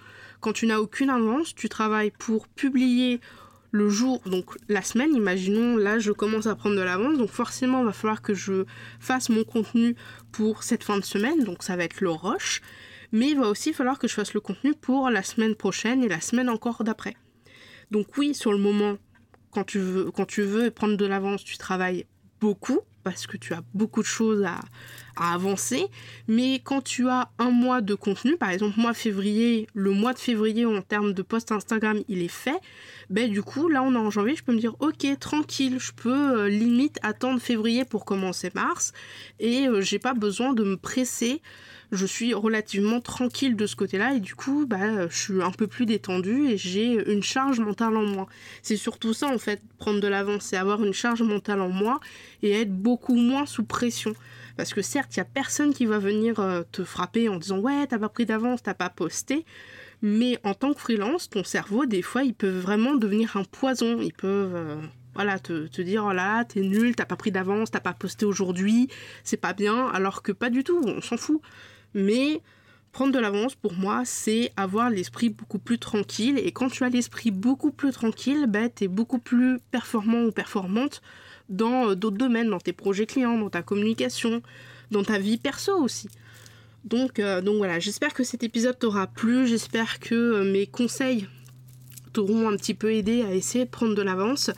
Quand 0.46 0.52
tu 0.52 0.68
n'as 0.68 0.78
aucune 0.78 1.10
avance, 1.10 1.56
tu 1.56 1.68
travailles 1.68 2.12
pour 2.12 2.46
publier 2.46 3.20
le 3.72 3.88
jour, 3.88 4.20
donc 4.26 4.56
la 4.68 4.80
semaine, 4.80 5.12
imaginons, 5.12 5.76
là 5.76 5.98
je 5.98 6.12
commence 6.12 6.46
à 6.46 6.54
prendre 6.54 6.76
de 6.76 6.82
l'avance, 6.82 7.18
donc 7.18 7.30
forcément 7.30 7.80
il 7.80 7.86
va 7.86 7.92
falloir 7.92 8.22
que 8.22 8.32
je 8.32 8.64
fasse 9.00 9.28
mon 9.28 9.42
contenu 9.42 9.96
pour 10.30 10.62
cette 10.62 10.84
fin 10.84 10.98
de 10.98 11.04
semaine, 11.04 11.42
donc 11.42 11.64
ça 11.64 11.74
va 11.74 11.82
être 11.82 12.00
le 12.00 12.10
rush, 12.10 12.60
mais 13.10 13.30
il 13.30 13.40
va 13.40 13.48
aussi 13.48 13.72
falloir 13.72 13.98
que 13.98 14.06
je 14.06 14.14
fasse 14.14 14.34
le 14.34 14.40
contenu 14.40 14.72
pour 14.74 15.10
la 15.10 15.24
semaine 15.24 15.56
prochaine 15.56 16.04
et 16.04 16.08
la 16.08 16.20
semaine 16.20 16.48
encore 16.48 16.84
d'après. 16.84 17.16
Donc 17.90 18.16
oui, 18.16 18.32
sur 18.32 18.52
le 18.52 18.58
moment, 18.58 18.98
quand 19.50 19.64
tu 19.64 19.80
veux, 19.80 20.12
quand 20.12 20.26
tu 20.26 20.42
veux 20.42 20.70
prendre 20.70 20.96
de 20.96 21.06
l'avance, 21.06 21.42
tu 21.42 21.58
travailles 21.58 22.06
beaucoup, 22.40 22.82
parce 23.02 23.26
que 23.26 23.36
tu 23.36 23.52
as 23.52 23.62
beaucoup 23.74 24.00
de 24.00 24.06
choses 24.06 24.44
à, 24.44 24.60
avancer. 25.16 25.86
Mais 26.28 26.60
quand 26.62 26.82
tu 26.82 27.08
as 27.08 27.30
un 27.38 27.50
mois 27.50 27.80
de 27.80 27.94
contenu, 27.94 28.36
par 28.36 28.50
exemple 28.50 28.78
moi 28.78 28.94
février, 28.94 29.66
le 29.74 29.90
mois 29.90 30.12
de 30.12 30.18
février 30.18 30.66
en 30.66 30.80
termes 30.82 31.12
de 31.12 31.22
post 31.22 31.52
Instagram, 31.52 32.00
il 32.08 32.22
est 32.22 32.28
fait. 32.28 32.58
Ben 33.10 33.30
du 33.30 33.42
coup 33.42 33.68
là 33.68 33.82
on 33.82 33.94
est 33.94 33.98
en 33.98 34.10
janvier, 34.10 34.36
je 34.36 34.42
peux 34.42 34.52
me 34.52 34.60
dire 34.60 34.74
ok 34.80 35.06
tranquille, 35.18 35.78
je 35.78 35.92
peux 35.92 36.40
euh, 36.40 36.48
limite 36.48 36.98
attendre 37.02 37.40
février 37.40 37.84
pour 37.84 38.04
commencer 38.04 38.50
mars 38.54 38.92
et 39.38 39.68
euh, 39.68 39.80
j'ai 39.80 39.98
pas 39.98 40.14
besoin 40.14 40.52
de 40.52 40.64
me 40.64 40.76
presser 40.76 41.40
je 41.92 42.06
suis 42.06 42.34
relativement 42.34 43.00
tranquille 43.00 43.56
de 43.56 43.66
ce 43.66 43.76
côté-là 43.76 44.14
et 44.14 44.20
du 44.20 44.34
coup, 44.34 44.66
bah, 44.66 45.08
je 45.08 45.16
suis 45.16 45.42
un 45.42 45.50
peu 45.50 45.66
plus 45.66 45.86
détendue 45.86 46.48
et 46.48 46.56
j'ai 46.56 47.10
une 47.10 47.22
charge 47.22 47.60
mentale 47.60 47.96
en 47.96 48.04
moi. 48.04 48.26
C'est 48.62 48.76
surtout 48.76 49.12
ça 49.12 49.28
en 49.28 49.38
fait, 49.38 49.62
prendre 49.78 50.00
de 50.00 50.08
l'avance, 50.08 50.44
c'est 50.44 50.56
avoir 50.56 50.82
une 50.82 50.92
charge 50.92 51.22
mentale 51.22 51.60
en 51.60 51.68
moi 51.68 52.00
et 52.42 52.50
être 52.52 52.72
beaucoup 52.72 53.14
moins 53.14 53.46
sous 53.46 53.64
pression. 53.64 54.14
Parce 54.56 54.72
que 54.72 54.82
certes, 54.82 55.16
il 55.16 55.20
n'y 55.20 55.22
a 55.22 55.26
personne 55.26 55.74
qui 55.74 55.86
va 55.86 55.98
venir 55.98 56.40
euh, 56.40 56.62
te 56.72 56.84
frapper 56.84 57.28
en 57.28 57.36
disant 57.36 57.58
ouais, 57.58 57.86
t'as 57.86 57.98
pas 57.98 58.08
pris 58.08 58.26
d'avance, 58.26 58.62
t'as 58.62 58.74
pas 58.74 58.90
posté. 58.90 59.44
Mais 60.02 60.38
en 60.44 60.54
tant 60.54 60.72
que 60.72 60.80
freelance, 60.80 61.30
ton 61.30 61.44
cerveau, 61.44 61.86
des 61.86 62.02
fois, 62.02 62.22
il 62.22 62.34
peut 62.34 62.48
vraiment 62.48 62.94
devenir 62.94 63.36
un 63.36 63.44
poison. 63.44 64.00
Ils 64.00 64.12
peuvent 64.12 64.54
euh, 64.54 64.76
voilà, 65.14 65.38
te, 65.38 65.66
te, 65.66 65.82
dire 65.82 66.04
oh 66.06 66.12
là, 66.12 66.44
t'es 66.44 66.60
nul, 66.60 66.94
t'as 66.94 67.06
pas 67.06 67.16
pris 67.16 67.32
d'avance, 67.32 67.70
t'as 67.70 67.80
pas 67.80 67.94
posté 67.94 68.26
aujourd'hui, 68.26 68.88
c'est 69.24 69.36
pas 69.36 69.52
bien. 69.52 69.88
Alors 69.88 70.22
que 70.22 70.32
pas 70.32 70.50
du 70.50 70.64
tout, 70.64 70.80
on 70.84 71.00
s'en 71.00 71.16
fout. 71.16 71.40
Mais 71.94 72.40
prendre 72.92 73.12
de 73.12 73.18
l'avance, 73.18 73.54
pour 73.54 73.74
moi, 73.74 74.02
c'est 74.04 74.52
avoir 74.56 74.88
l'esprit 74.88 75.28
beaucoup 75.28 75.58
plus 75.58 75.78
tranquille. 75.78 76.38
Et 76.38 76.52
quand 76.52 76.70
tu 76.70 76.82
as 76.82 76.88
l'esprit 76.88 77.30
beaucoup 77.30 77.70
plus 77.70 77.92
tranquille, 77.92 78.46
ben, 78.48 78.70
tu 78.74 78.84
es 78.84 78.88
beaucoup 78.88 79.18
plus 79.18 79.58
performant 79.70 80.22
ou 80.22 80.32
performante 80.32 81.02
dans 81.48 81.90
euh, 81.90 81.94
d'autres 81.94 82.18
domaines, 82.18 82.50
dans 82.50 82.60
tes 82.60 82.72
projets 82.72 83.06
clients, 83.06 83.38
dans 83.38 83.50
ta 83.50 83.62
communication, 83.62 84.42
dans 84.90 85.04
ta 85.04 85.18
vie 85.18 85.38
perso 85.38 85.72
aussi. 85.76 86.08
Donc, 86.84 87.18
euh, 87.18 87.40
donc 87.40 87.56
voilà, 87.56 87.78
j'espère 87.80 88.14
que 88.14 88.24
cet 88.24 88.42
épisode 88.42 88.78
t'aura 88.78 89.06
plu, 89.06 89.46
j'espère 89.46 89.98
que 89.98 90.14
euh, 90.14 90.44
mes 90.44 90.66
conseils 90.66 91.26
t'auront 92.12 92.48
un 92.48 92.56
petit 92.56 92.74
peu 92.74 92.94
aidé 92.94 93.22
à 93.22 93.34
essayer 93.34 93.64
de 93.66 93.70
prendre 93.70 93.94
de 93.94 94.02
l'avance. 94.02 94.50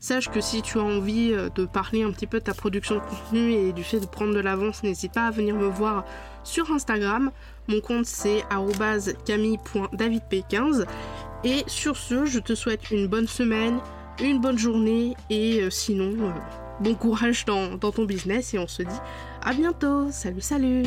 Sache 0.00 0.28
que 0.30 0.40
si 0.42 0.60
tu 0.60 0.78
as 0.78 0.82
envie 0.82 1.30
de 1.30 1.64
parler 1.64 2.02
un 2.02 2.10
petit 2.10 2.26
peu 2.26 2.40
de 2.40 2.44
ta 2.44 2.52
production 2.52 2.96
de 2.96 3.00
contenu 3.00 3.52
et 3.52 3.72
du 3.72 3.82
fait 3.84 4.00
de 4.00 4.06
prendre 4.06 4.34
de 4.34 4.40
l'avance, 4.40 4.82
n'hésite 4.82 5.14
pas 5.14 5.26
à 5.26 5.30
venir 5.30 5.54
me 5.54 5.66
voir 5.66 6.04
sur 6.44 6.70
Instagram. 6.70 7.30
Mon 7.68 7.80
compte 7.80 8.04
c'est 8.04 8.44
camille.davidp15. 9.24 10.84
Et 11.44 11.64
sur 11.68 11.96
ce, 11.96 12.26
je 12.26 12.38
te 12.38 12.54
souhaite 12.54 12.90
une 12.90 13.06
bonne 13.06 13.28
semaine, 13.28 13.78
une 14.20 14.40
bonne 14.40 14.58
journée 14.58 15.16
et 15.30 15.62
euh, 15.62 15.70
sinon, 15.70 16.12
euh, 16.20 16.30
bon 16.80 16.94
courage 16.94 17.44
dans, 17.44 17.78
ton 17.78 18.04
business 18.04 18.54
et 18.54 18.58
on 18.58 18.68
se 18.68 18.82
dit 18.82 19.00
à 19.44 19.52
bientôt. 19.52 20.10
Salut, 20.10 20.40
salut 20.40 20.84